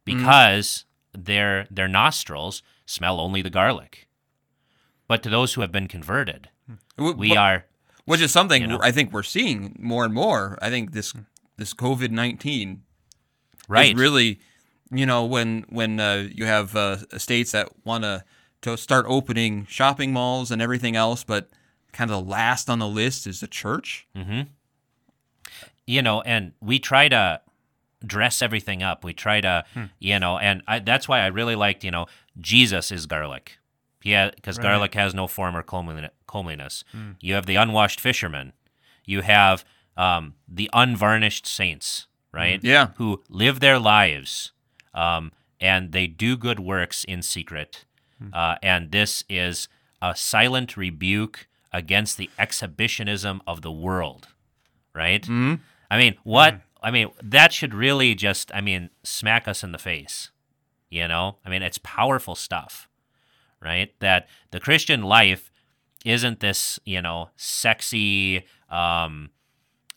[0.06, 0.18] mm-hmm.
[0.18, 4.08] because their their nostrils smell only the garlic.
[5.08, 6.49] But to those who have been converted,
[6.97, 7.66] we but- are
[8.05, 8.80] which is something you know.
[8.82, 10.57] I think we're seeing more and more.
[10.61, 11.13] I think this
[11.57, 12.84] this COVID nineteen
[13.68, 13.88] right.
[13.88, 14.39] is really,
[14.91, 18.24] you know, when when uh, you have uh, states that want to
[18.61, 21.49] to start opening shopping malls and everything else, but
[21.93, 24.07] kind of last on the list is the church.
[25.88, 27.41] you know, and we try to
[28.05, 29.03] dress everything up.
[29.03, 29.66] We try to,
[29.99, 32.07] you know, and I, that's why I really liked, you know,
[32.39, 33.57] Jesus is garlic.
[34.03, 35.63] Yeah, because garlic has no form or
[36.36, 36.84] comeliness.
[36.92, 37.14] comeliness.
[37.22, 38.54] You have the unwashed fishermen.
[39.06, 39.64] You have
[39.96, 42.60] um, the unvarnished saints, right?
[42.64, 42.90] Yeah.
[42.98, 44.52] Who live their lives
[44.94, 47.86] um, and they do good works in secret.
[48.34, 49.68] Uh, and this is
[50.02, 54.30] a silent rebuke against the exhibitionism of the world,
[54.94, 55.24] right?
[55.24, 55.56] Mm-hmm.
[55.92, 56.62] I mean, what?
[56.82, 60.32] I mean, that should really just, I mean, smack us in the face.
[60.90, 61.38] You know?
[61.46, 62.88] I mean, it's powerful stuff,
[63.62, 63.94] right?
[64.00, 65.52] That the Christian life
[66.06, 69.32] isn't this, you know, sexy, um,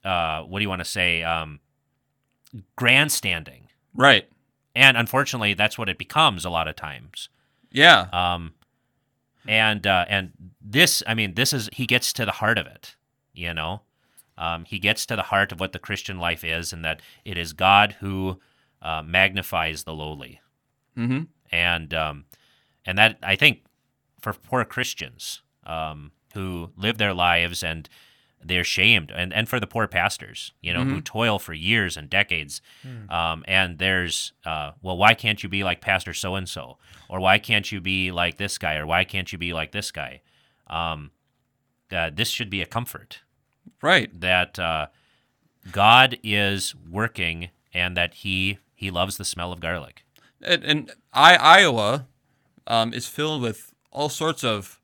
[0.05, 1.23] uh, what do you want to say?
[1.23, 1.61] Um,
[2.77, 3.69] grandstanding.
[3.95, 4.29] Right.
[4.75, 7.29] And unfortunately, that's what it becomes a lot of times.
[7.71, 8.07] Yeah.
[8.13, 8.55] Um,
[9.47, 12.97] and uh, and this, I mean, this is he gets to the heart of it.
[13.35, 13.83] You know,
[14.37, 17.37] um, he gets to the heart of what the Christian life is, and that it
[17.39, 18.41] is God who
[18.83, 20.41] uh, magnifies the lowly,
[20.97, 21.25] Mm-hmm.
[21.53, 22.25] and um,
[22.85, 23.65] and that I think
[24.21, 27.89] for poor Christians um, who live their lives and
[28.45, 32.09] they're shamed, and, and for the poor pastors, you know, who toil for years and
[32.09, 32.63] decades,
[33.11, 37.19] um, and there's uh, well, why can't you be like Pastor so and so, or
[37.19, 40.21] why can't you be like this guy, or why can't you be like this guy?
[40.69, 41.11] Um,
[41.91, 43.23] uh, this should be a comfort
[43.83, 44.09] Right.
[44.21, 44.87] that uh,
[45.73, 50.05] God is working and that He He loves the smell of garlic.
[50.43, 52.07] And, and I, Iowa
[52.69, 54.78] um, is filled with all sorts of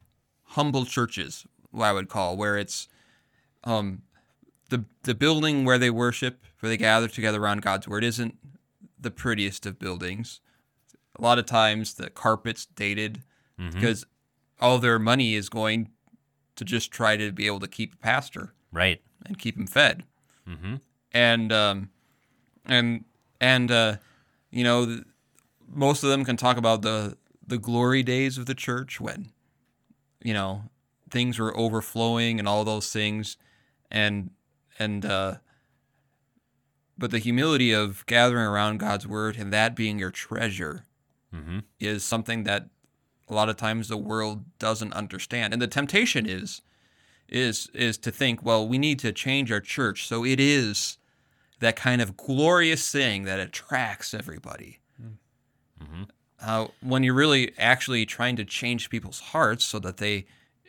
[0.54, 2.88] humble churches, what I would call, where it's
[3.64, 4.02] um,
[4.70, 8.36] the the building where they worship, where they gather together around God's word, isn't
[8.98, 10.40] the prettiest of buildings.
[11.16, 13.22] A lot of times the carpet's dated
[13.72, 14.04] because
[14.60, 15.90] all their money is going
[16.56, 19.00] to just try to be able to keep a pastor Right.
[19.26, 20.02] and keep him fed.
[20.48, 20.76] Mm-hmm.
[21.12, 21.90] And um,
[22.66, 23.04] and
[23.40, 23.96] and uh,
[24.50, 25.00] you know,
[25.68, 29.30] most of them can talk about the the glory days of the church when
[30.24, 30.64] you know
[31.10, 33.36] things were overflowing and all those things,
[33.90, 34.30] and
[34.80, 35.36] and uh,
[36.98, 40.84] but the humility of gathering around God's word and that being your treasure
[41.34, 41.58] Mm-hmm.
[41.80, 42.68] is something that
[43.28, 45.52] a lot of times the world doesn't understand.
[45.52, 46.62] And the temptation is
[47.28, 50.98] is is to think, well, we need to change our church so it is
[51.58, 54.78] that kind of glorious thing that attracts everybody.
[56.44, 60.26] Uh, when you're really actually trying to change people's hearts so that they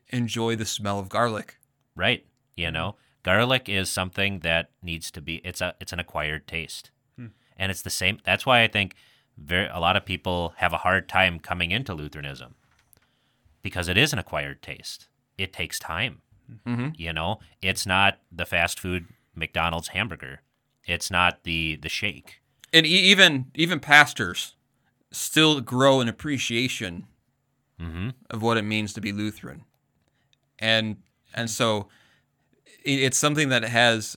[0.10, 1.58] enjoy the smell of garlic.
[1.96, 2.26] Right.
[2.56, 5.36] You know, garlic is something that needs to be.
[5.44, 5.76] It's a.
[5.82, 8.20] It's an acquired taste, and it's the same.
[8.24, 8.96] That's why I think
[9.38, 12.56] very a lot of people have a hard time coming into Lutheranism
[13.62, 15.10] because it is an acquired taste.
[15.38, 16.22] It takes time.
[16.66, 16.90] Mm-hmm.
[16.96, 20.42] You know, it's not the fast food McDonald's hamburger.
[20.86, 22.42] It's not the the shake.
[22.72, 24.55] And e- even even pastors
[25.16, 27.08] still grow an appreciation
[27.78, 28.10] Mm-hmm.
[28.30, 29.66] of what it means to be Lutheran,
[30.60, 30.96] and
[31.34, 31.90] and so
[32.86, 34.16] it, it's something that has,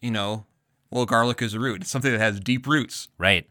[0.00, 0.46] you know,
[0.90, 1.82] well, garlic is a root.
[1.82, 3.06] It's something that has deep roots.
[3.18, 3.48] Right.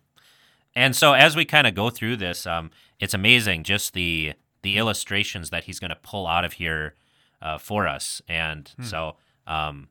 [0.75, 4.77] And so as we kind of go through this, um, it's amazing just the the
[4.77, 6.95] illustrations that he's going to pull out of here
[7.41, 8.21] uh, for us.
[8.27, 9.15] And so,
[9.47, 9.87] um,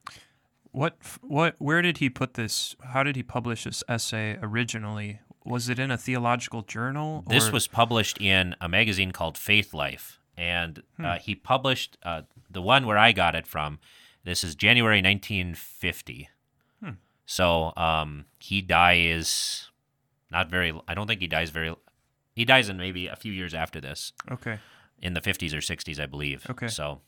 [0.70, 2.76] What what where did he put this?
[2.92, 5.20] How did he publish this essay originally?
[5.44, 7.24] Was it in a theological journal?
[7.28, 12.62] this was published in a magazine called Faith Life, and uh, he published uh, the
[12.62, 13.78] one where I got it from.
[14.24, 16.28] This is January 1950.
[17.26, 19.70] So um, he dies
[20.32, 20.76] not very.
[20.88, 21.72] I don't think he dies very.
[22.34, 24.58] He dies in maybe a few years after this, okay.
[25.00, 26.44] in the 50s or 60s, I believe.
[26.50, 26.66] Okay.
[26.66, 27.02] So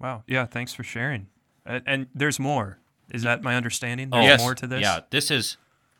[0.00, 0.22] Wow.
[0.26, 0.46] Yeah.
[0.46, 1.26] Thanks for sharing.
[1.66, 2.78] And, and there's more.
[3.12, 4.08] Is that my understanding?
[4.12, 4.40] Oh, There's yes.
[4.40, 4.80] more to this.
[4.80, 5.56] yeah, this is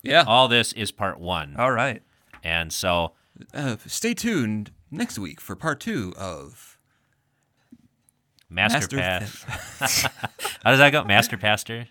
[0.08, 0.24] Yeah.
[0.26, 0.48] all.
[0.48, 2.02] This is part one, All right.
[2.42, 3.12] and so
[3.54, 6.78] Uh, stay tuned next week for part two of
[8.50, 8.96] Master, Master
[9.78, 10.02] Pass.
[10.64, 11.04] How does that go?
[11.04, 11.86] Master Pastor.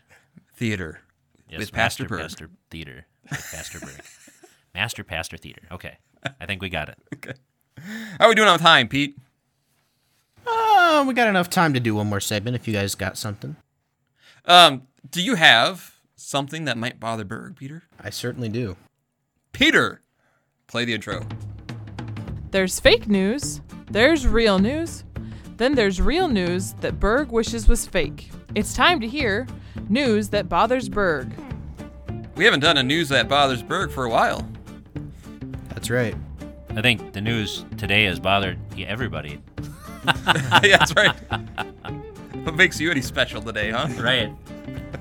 [0.55, 1.01] Theater
[1.49, 2.19] Yes, with Pastor Master Berg.
[2.21, 3.05] Pastor Theater.
[3.29, 4.01] With Pastor Berg.
[4.73, 5.61] Master Pastor Theater.
[5.71, 5.97] Okay,
[6.41, 6.97] I think we got it.
[7.13, 7.33] Okay.
[8.19, 9.17] How are we doing on time, Pete?
[10.45, 13.55] Uh, we got enough time to do one more segment if you guys got something.
[14.45, 17.83] Um, do you have something that might bother Berg, Peter?
[17.99, 18.75] I certainly do.
[19.53, 20.01] Peter,
[20.67, 21.25] play the intro.
[22.51, 25.03] There's fake news, there's real news,
[25.57, 28.31] then there's real news that Berg wishes was fake.
[28.55, 29.47] It's time to hear
[29.89, 31.31] news that bothers Berg.
[32.35, 34.47] We haven't done a news that bothers Berg for a while.
[35.69, 36.15] That's right.
[36.71, 39.41] I think the news today has bothered everybody.
[40.63, 41.15] yeah, that's right.
[42.43, 43.87] what makes you any special today, huh?
[44.01, 44.31] Right.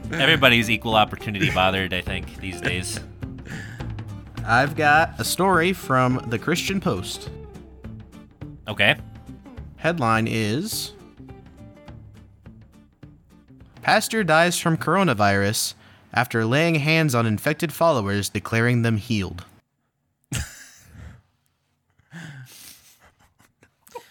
[0.12, 1.92] Everybody's equal opportunity bothered.
[1.92, 3.00] I think these days.
[4.44, 7.30] I've got a story from the Christian Post.
[8.68, 8.96] Okay.
[9.76, 10.92] Headline is
[13.82, 15.74] Pastor dies from coronavirus
[16.12, 19.44] after laying hands on infected followers, declaring them healed.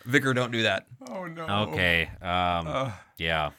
[0.06, 0.86] Vicar, don't do that.
[1.10, 1.44] Oh, no.
[1.70, 2.10] Okay.
[2.22, 3.52] Um, yeah.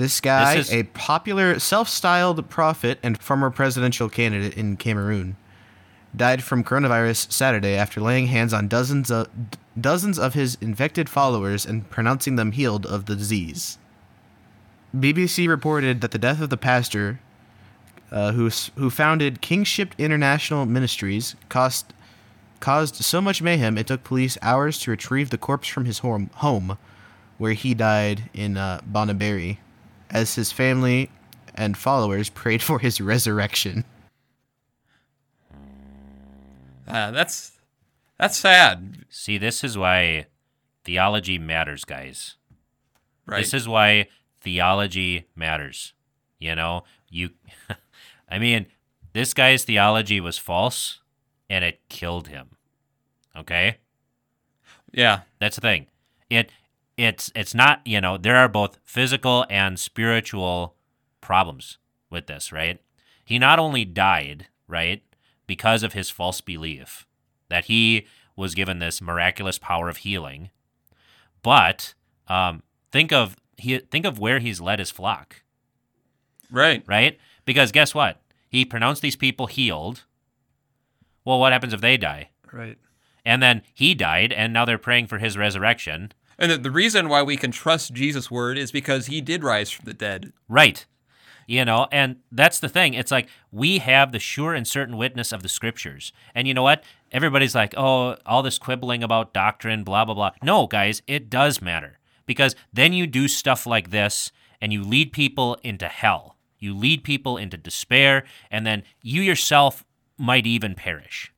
[0.00, 5.36] This guy, This is- a popular self styled prophet and former presidential candidate in Cameroon,
[6.16, 11.10] died from coronavirus Saturday after laying hands on dozens of, d- dozens of his infected
[11.10, 13.76] followers and pronouncing them healed of the disease.
[14.98, 17.20] BBC reported that the death of the pastor,
[18.10, 21.92] uh, who, who founded Kingship International Ministries, cost
[22.60, 26.30] caused so much mayhem it took police hours to retrieve the corpse from his home,
[26.36, 26.78] home
[27.36, 29.58] where he died in uh, Bonaberi,
[30.10, 31.10] as his family
[31.54, 33.84] and followers prayed for his resurrection.
[36.86, 37.52] Uh, that's
[38.18, 40.26] that's sad, See, this is why
[40.84, 42.36] theology matters, guys.
[43.26, 43.38] right?
[43.40, 44.08] This is why
[44.40, 45.94] theology matters.
[46.38, 47.30] You know, you
[48.28, 48.66] I mean,
[49.12, 51.00] this guy's theology was false
[51.48, 52.50] and it killed him.
[53.36, 53.78] Okay?
[54.92, 55.86] yeah, That's the thing.
[56.28, 56.50] It
[57.00, 60.76] it's it's not, you know, there are both physical and spiritual
[61.20, 61.78] problems
[62.10, 62.80] with this, right?
[63.24, 65.02] He not only died, right,
[65.46, 67.06] because of his false belief
[67.48, 70.50] that he was given this miraculous power of healing,
[71.42, 71.94] but
[72.28, 75.42] um, think of he think of where he's led his flock,
[76.50, 76.84] right.
[76.86, 77.18] right?
[77.46, 78.20] Because guess what?
[78.48, 80.04] He pronounced these people healed.
[81.24, 82.30] Well, what happens if they die?
[82.52, 82.78] Right.
[83.24, 86.12] And then he died, and now they're praying for his resurrection.
[86.40, 89.70] And the, the reason why we can trust Jesus' word is because he did rise
[89.70, 90.32] from the dead.
[90.48, 90.86] Right.
[91.46, 92.94] You know, and that's the thing.
[92.94, 96.12] It's like we have the sure and certain witness of the scriptures.
[96.34, 96.82] And you know what?
[97.12, 100.30] Everybody's like, oh, all this quibbling about doctrine, blah, blah, blah.
[100.42, 101.98] No, guys, it does matter.
[102.24, 106.36] Because then you do stuff like this and you lead people into hell.
[106.58, 109.84] You lead people into despair, and then you yourself
[110.18, 111.32] might even perish.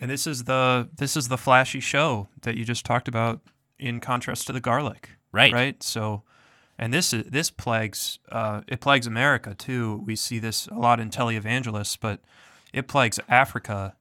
[0.00, 3.40] And this is the this is the flashy show that you just talked about
[3.82, 5.10] in contrast to the garlic.
[5.32, 5.52] Right.
[5.52, 5.82] Right.
[5.82, 6.22] So
[6.78, 10.02] and this is this plagues uh, it plagues America too.
[10.04, 12.20] We see this a lot in televangelists, but
[12.72, 13.94] it plagues Africa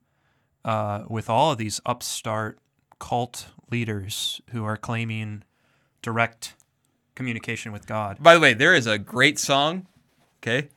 [0.64, 2.60] uh, with all of these upstart
[3.00, 5.44] cult leaders who are claiming
[6.02, 6.56] direct
[7.16, 8.18] communication with God.
[8.22, 9.88] By the way, there is a great song.
[10.42, 10.70] Okay,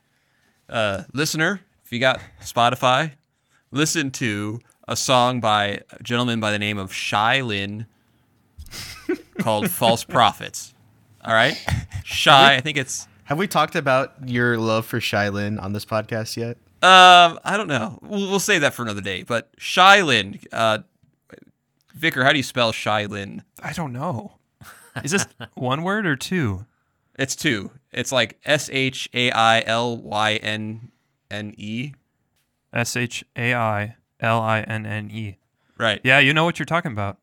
[0.69, 3.13] uh, listener, if you got Spotify,
[3.71, 7.87] listen to a song by a gentleman by the name of Shai Linne
[9.39, 10.73] called "False Prophets."
[11.23, 11.57] All right,
[12.03, 12.55] Shai.
[12.55, 13.07] I think it's.
[13.25, 16.57] Have we talked about your love for Shai Linne on this podcast yet?
[16.83, 17.97] Um, I don't know.
[18.03, 19.23] We'll, we'll save that for another day.
[19.23, 20.79] But Shai Linne, uh,
[21.95, 23.43] Vicar, how do you spell Shai Linne?
[23.63, 24.37] I don't know.
[25.03, 26.65] Is this one word or two?
[27.17, 27.71] It's two.
[27.91, 30.91] It's like S H A I L Y N
[31.31, 31.93] N E.
[32.73, 35.37] S H A I L I N N E.
[35.77, 36.01] Right.
[36.03, 37.17] Yeah, you know what you're talking about.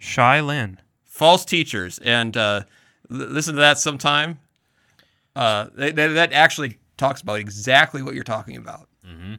[0.00, 0.80] Shai Linne.
[1.04, 2.62] false teachers and uh,
[3.10, 4.38] l- listen to that sometime
[5.36, 9.34] uh, that, that that actually talks about exactly what you're talking about mm-hmm.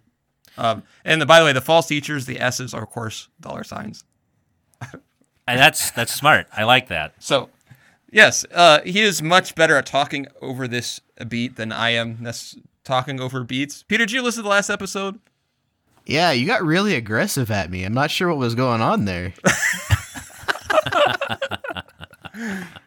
[0.57, 3.64] um, and the, by the way the false teachers the s's are of course dollar
[3.66, 4.03] signs
[5.47, 6.47] And that's that's smart.
[6.55, 7.14] I like that.
[7.20, 7.49] so
[8.12, 12.55] yes uh, he is much better at talking over this beat than i am nec-
[12.84, 15.20] talking over beats peter did you listen to the last episode
[16.05, 17.84] Yeah, you got really aggressive at me.
[17.84, 19.34] I'm not sure what was going on there.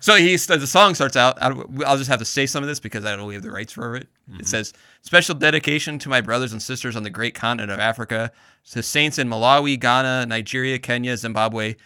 [0.00, 1.38] So he the song starts out.
[1.40, 3.50] I'll just have to say some of this because I don't know we have the
[3.50, 4.08] rights for it.
[4.38, 8.30] It says, "Special dedication to my brothers and sisters on the great continent of Africa,
[8.70, 11.76] to saints in Malawi, Ghana, Nigeria, Kenya, Zimbabwe.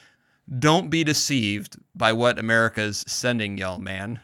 [0.58, 4.20] Don't be deceived by what America's sending y'all, man."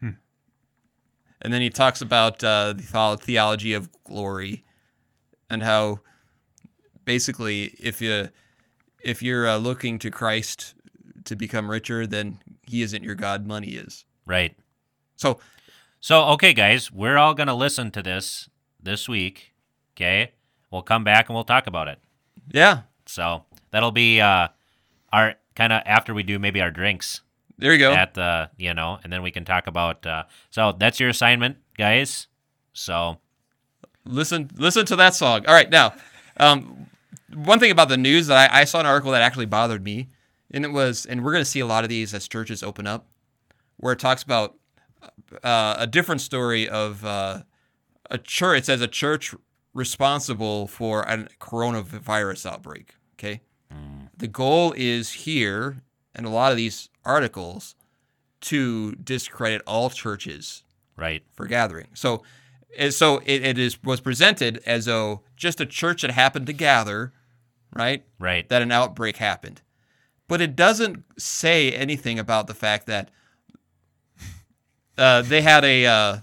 [0.00, 4.64] And then he talks about uh, the theology of glory,
[5.48, 6.00] and how
[7.04, 8.30] basically if you
[9.02, 10.74] if you're uh, looking to Christ
[11.24, 14.04] to become richer, then he isn't your God, money is.
[14.26, 14.56] Right.
[15.16, 15.40] So
[16.00, 18.48] So, okay, guys, we're all going to listen to this
[18.82, 19.52] this week.
[19.96, 20.32] Okay.
[20.70, 21.98] We'll come back and we'll talk about it.
[22.52, 24.48] yeah, So, that'll be uh,
[25.12, 27.22] our kind of after we do maybe our drinks
[27.56, 27.92] there you go.
[27.92, 30.06] at the, you know, and then we can talk about.
[30.06, 32.28] Uh, so, that's your assignment, guys.
[32.74, 33.18] So,
[34.04, 35.46] listen listen to that song.
[35.46, 35.94] All right, now,
[36.36, 36.86] um,
[37.34, 40.08] one thing about the news that I, I saw an article that actually bothered me,
[40.50, 42.86] and it was, and we're going to see a lot of these as churches open
[42.86, 43.06] up,
[43.76, 44.56] where it talks about
[45.44, 47.42] uh, a different story of uh,
[48.10, 48.60] a church.
[48.60, 49.34] It says a church
[49.74, 52.94] responsible for a coronavirus outbreak.
[53.14, 53.42] Okay,
[54.16, 55.82] the goal is here,
[56.14, 57.74] and a lot of these articles,
[58.40, 60.62] to discredit all churches
[60.96, 61.22] right.
[61.34, 61.88] for gathering.
[61.94, 62.22] So,
[62.90, 67.12] so it, it is was presented as though just a church that happened to gather,
[67.78, 68.04] right?
[68.18, 68.48] Right.
[68.48, 69.62] That an outbreak happened,
[70.26, 73.10] but it doesn't say anything about the fact that
[74.96, 76.16] uh, they had a uh,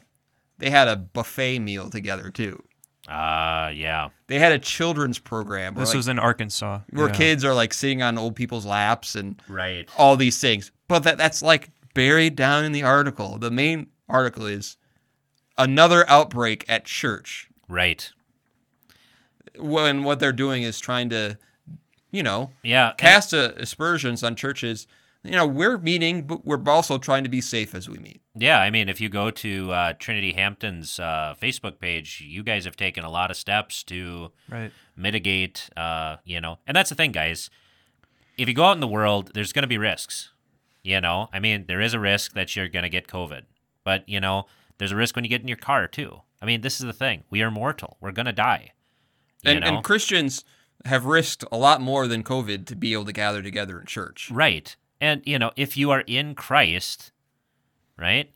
[0.57, 2.61] they had a buffet meal together too.
[3.07, 4.09] Uh, yeah.
[4.27, 6.79] They had a children's program This like, was in Arkansas.
[6.89, 7.13] where Yeah.
[7.13, 9.87] kids are like sitting on old people's laps and Right.
[9.97, 10.71] all these things.
[10.87, 13.37] But that that's like buried down in the article.
[13.37, 14.77] The main article is
[15.57, 17.47] another outbreak at church.
[17.69, 18.11] Right.
[19.59, 21.37] When what they're doing is trying to,
[22.11, 24.87] you know, Yeah, and- cast a, aspersions on churches.
[25.23, 28.21] You know, we're meeting, but we're also trying to be safe as we meet.
[28.35, 32.65] Yeah, I mean, if you go to uh, Trinity Hampton's uh, Facebook page, you guys
[32.65, 34.71] have taken a lot of steps to Right.
[34.95, 37.49] mitigate, uh, you know, and that's the thing, guys.
[38.37, 40.29] If you go out in the world, there's going to be risks.
[40.83, 43.43] You know, I mean, there is a risk that you're going to get COVID,
[43.83, 44.45] but you know,
[44.77, 46.21] there's a risk when you get in your car too.
[46.39, 47.97] I mean, this is the thing: we are mortal.
[47.99, 48.73] We're going to die.
[49.45, 49.67] And, know?
[49.67, 50.43] and Christians
[50.85, 54.29] have risked a lot more than COVID to be able to gather together in church.
[54.31, 54.75] Right.
[55.01, 57.11] And you know, if you are in Christ,
[57.97, 58.31] right?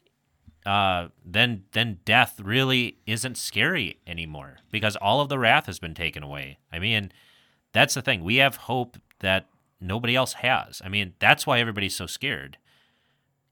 [0.66, 5.94] Uh, then then death really isn't scary anymore because all of the wrath has been
[5.94, 6.60] taken away.
[6.72, 7.12] I mean,
[7.72, 8.24] that's the thing.
[8.24, 9.48] We have hope that
[9.80, 10.82] nobody else has.
[10.84, 12.58] I mean, that's why everybody's so scared.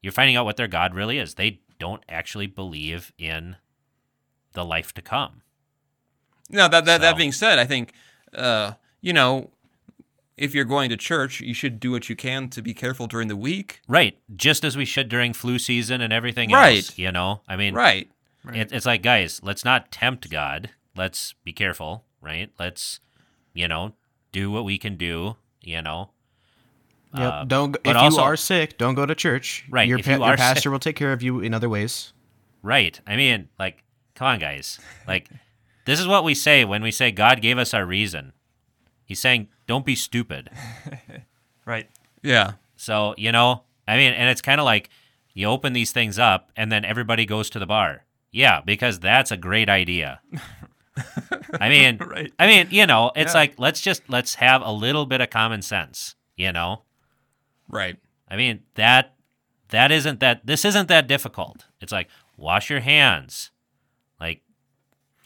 [0.02, 1.34] You're finding out what their God really is.
[1.34, 3.56] They don't actually believe in
[4.52, 5.42] the life to come.
[6.50, 7.92] Now that that, So- that being said, I think
[8.34, 9.50] uh, you know
[10.36, 13.26] if you're going to church, you should do what you can to be careful during
[13.26, 13.80] the week.
[13.88, 14.16] Right.
[14.36, 16.76] Just as we should during flu season and everything Right.
[16.76, 16.96] else.
[16.96, 17.40] You know?
[17.48, 18.08] I mean, Right.
[18.54, 20.70] It, it's like, guys, let's not tempt God.
[20.96, 22.50] Let's be careful, right?
[22.56, 23.00] Let's,
[23.52, 23.94] you know,
[24.30, 26.10] do what we can do, you know.
[27.16, 27.32] Yep.
[27.32, 29.64] Uh, don't if also- you are sick, don't go to church.
[29.68, 31.68] Right, Your, if pa- you your pastor sick- will take care of you in other
[31.68, 32.12] ways.
[32.62, 32.98] Right.
[33.08, 33.82] I mean, like,
[34.14, 34.78] come on, guys.
[35.08, 35.28] Like,
[35.88, 38.34] this is what we say when we say God gave us our reason.
[39.06, 40.50] He's saying, don't be stupid.
[41.64, 41.88] Right.
[42.22, 42.52] Yeah.
[42.76, 44.88] So, you know, I mean, and it's kind of like
[45.34, 48.04] you open these things up and then everybody goes to the bar.
[48.32, 50.20] Yeah, because that's a great idea.
[51.60, 52.32] I mean, Right.
[52.38, 53.40] I mean, you know, it's Yeah.
[53.40, 56.82] like let's just let's have a little bit of common sense, you know?
[57.68, 57.96] Right.
[58.30, 59.14] I mean, that
[59.68, 61.66] that isn't that this isn't that difficult.
[61.82, 62.08] It's like
[62.38, 63.50] wash your hands.
[64.18, 64.40] Like,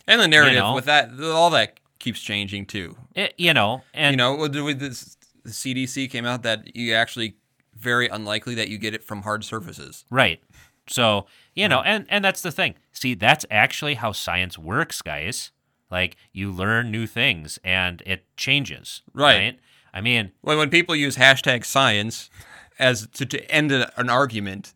[0.07, 0.74] And the narrative know.
[0.74, 2.96] with that, all that keeps changing too.
[3.14, 7.36] it, you know, and you know, this, the CDC came out that you actually
[7.76, 10.05] very unlikely that you get it from hard surfaces.
[10.11, 10.42] Right.
[10.88, 11.86] So, you know, mm.
[11.86, 12.74] and and that's the thing.
[12.92, 15.50] See, that's actually how science works, guys.
[15.90, 19.03] Like you learn new things and it changes.
[19.12, 19.59] Right.
[19.92, 22.30] I mean, When when people use hashtag science
[22.78, 24.72] as to, to end a, an argument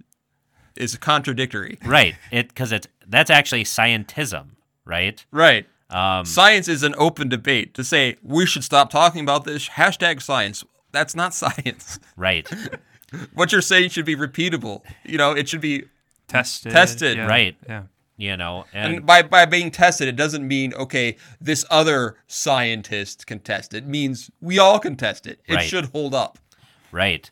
[0.76, 1.78] is contradictory.
[1.84, 2.14] right.
[2.30, 4.55] It cuz it's that's actually scientism,
[4.86, 5.24] right?
[5.30, 5.66] Right.
[5.90, 7.74] Um Science is an open debate.
[7.74, 11.98] To say we should stop talking about this hashtag science, that's not science.
[12.16, 12.48] right.
[13.34, 14.80] what you're saying should be repeatable.
[15.04, 15.84] You know, it should be
[16.28, 16.72] Tested.
[16.72, 17.16] Tested.
[17.18, 17.56] yeah, Right.
[17.68, 17.82] Yeah.
[18.18, 23.26] You know, and, And by, by being tested, it doesn't mean, okay, this other scientist
[23.26, 23.78] can test it.
[23.84, 25.38] It means we all can test it.
[25.46, 25.68] It Right.
[25.68, 26.38] should hold up.
[26.90, 27.30] Right.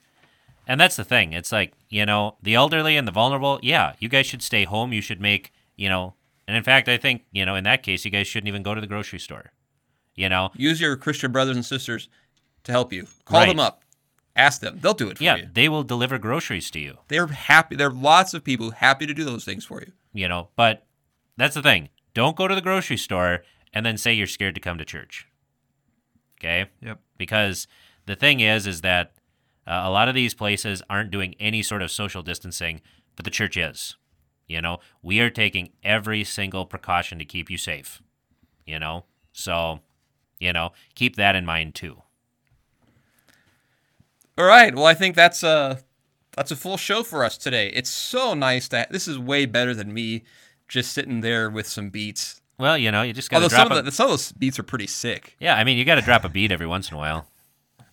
[0.68, 1.32] And that's the thing.
[1.32, 4.92] It's like, you know, the elderly and the vulnerable, yeah, you guys should stay home.
[4.92, 6.14] You should make, you know,
[6.46, 8.74] and in fact, I think, you know, in that case, you guys shouldn't even go
[8.74, 9.52] to the grocery store.
[10.14, 12.08] You know, Use your Christian brothers and sisters
[12.64, 13.06] to help you.
[13.24, 13.48] Call Right.
[13.48, 13.82] them up.
[14.36, 14.78] Ask them.
[14.80, 15.48] They'll do it for yeah, you.
[15.52, 17.76] they will deliver groceries to you, They're happy.
[17.76, 19.92] There are lots of people happy to do those things for you.
[20.12, 20.86] you know, but
[21.36, 21.88] that's the thing.
[22.14, 23.42] Don't go to the grocery store
[23.72, 25.26] and then say you're scared to come to church.
[26.38, 26.66] Okay?
[26.80, 27.00] Yep.
[27.18, 27.66] Because
[28.06, 29.12] the thing is, is that
[29.66, 32.80] uh, a lot of these places aren't doing any sort of social distancing,
[33.16, 33.96] but the church is.
[34.46, 38.02] You know, we are taking every single precaution to keep you safe.
[38.66, 39.80] You know, so,
[40.38, 42.02] you know, keep that in mind too.
[44.36, 44.74] All right.
[44.74, 45.80] Well, I think that's a
[46.36, 47.68] that's a full show for us today.
[47.68, 50.24] It's so nice that this is way better than me
[50.68, 52.40] just sitting there with some beats.
[52.58, 54.32] Well, you know, you just got to Although some a, of, the, some of those
[54.32, 55.36] beats are pretty sick.
[55.40, 55.54] yeah.
[55.56, 57.26] I mean, you got to drop a beat every once in a while.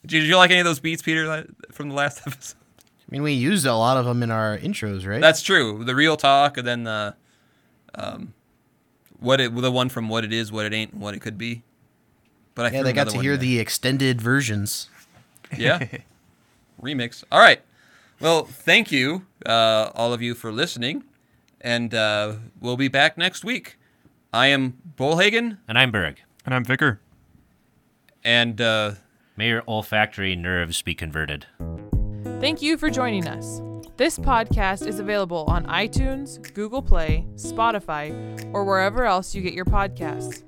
[0.05, 2.57] Did you like any of those beats, Peter, from the last episode?
[3.11, 5.19] I mean, we used a lot of them in our intros, right?
[5.19, 5.83] That's true.
[5.83, 7.15] The real talk, and then the,
[7.93, 8.33] um,
[9.19, 11.37] what it the one from what it is, what it ain't, and what it could
[11.37, 11.63] be.
[12.55, 13.45] But I yeah, they got to hear there.
[13.45, 14.89] the extended versions.
[15.57, 15.85] yeah
[16.81, 17.25] remix.
[17.29, 17.61] All right.
[18.21, 21.03] Well, thank you, uh, all of you, for listening,
[21.59, 23.77] and uh, we'll be back next week.
[24.31, 26.21] I am Bolhagen, And I'm Berg.
[26.45, 27.01] And I'm Vicker,
[28.23, 28.93] and uh,
[29.35, 31.47] May your olfactory nerves be converted.
[32.41, 33.61] Thank you for joining us.
[33.97, 39.65] This podcast is available on iTunes, Google Play, Spotify, or wherever else you get your
[39.65, 40.41] podcasts.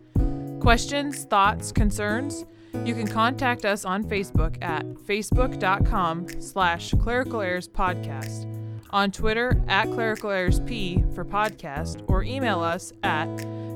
[0.59, 2.45] Questions, thoughts, concerns?
[2.83, 8.49] You can contact us on Facebook at facebook.com slash clerical errors podcast,
[8.89, 13.27] on Twitter at clerical errors p for podcast, or email us at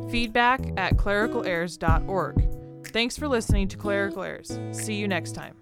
[0.09, 2.88] feedback at clericalerrors.org.
[2.88, 4.59] Thanks for listening to Clerical Errors.
[4.72, 5.53] See you next time.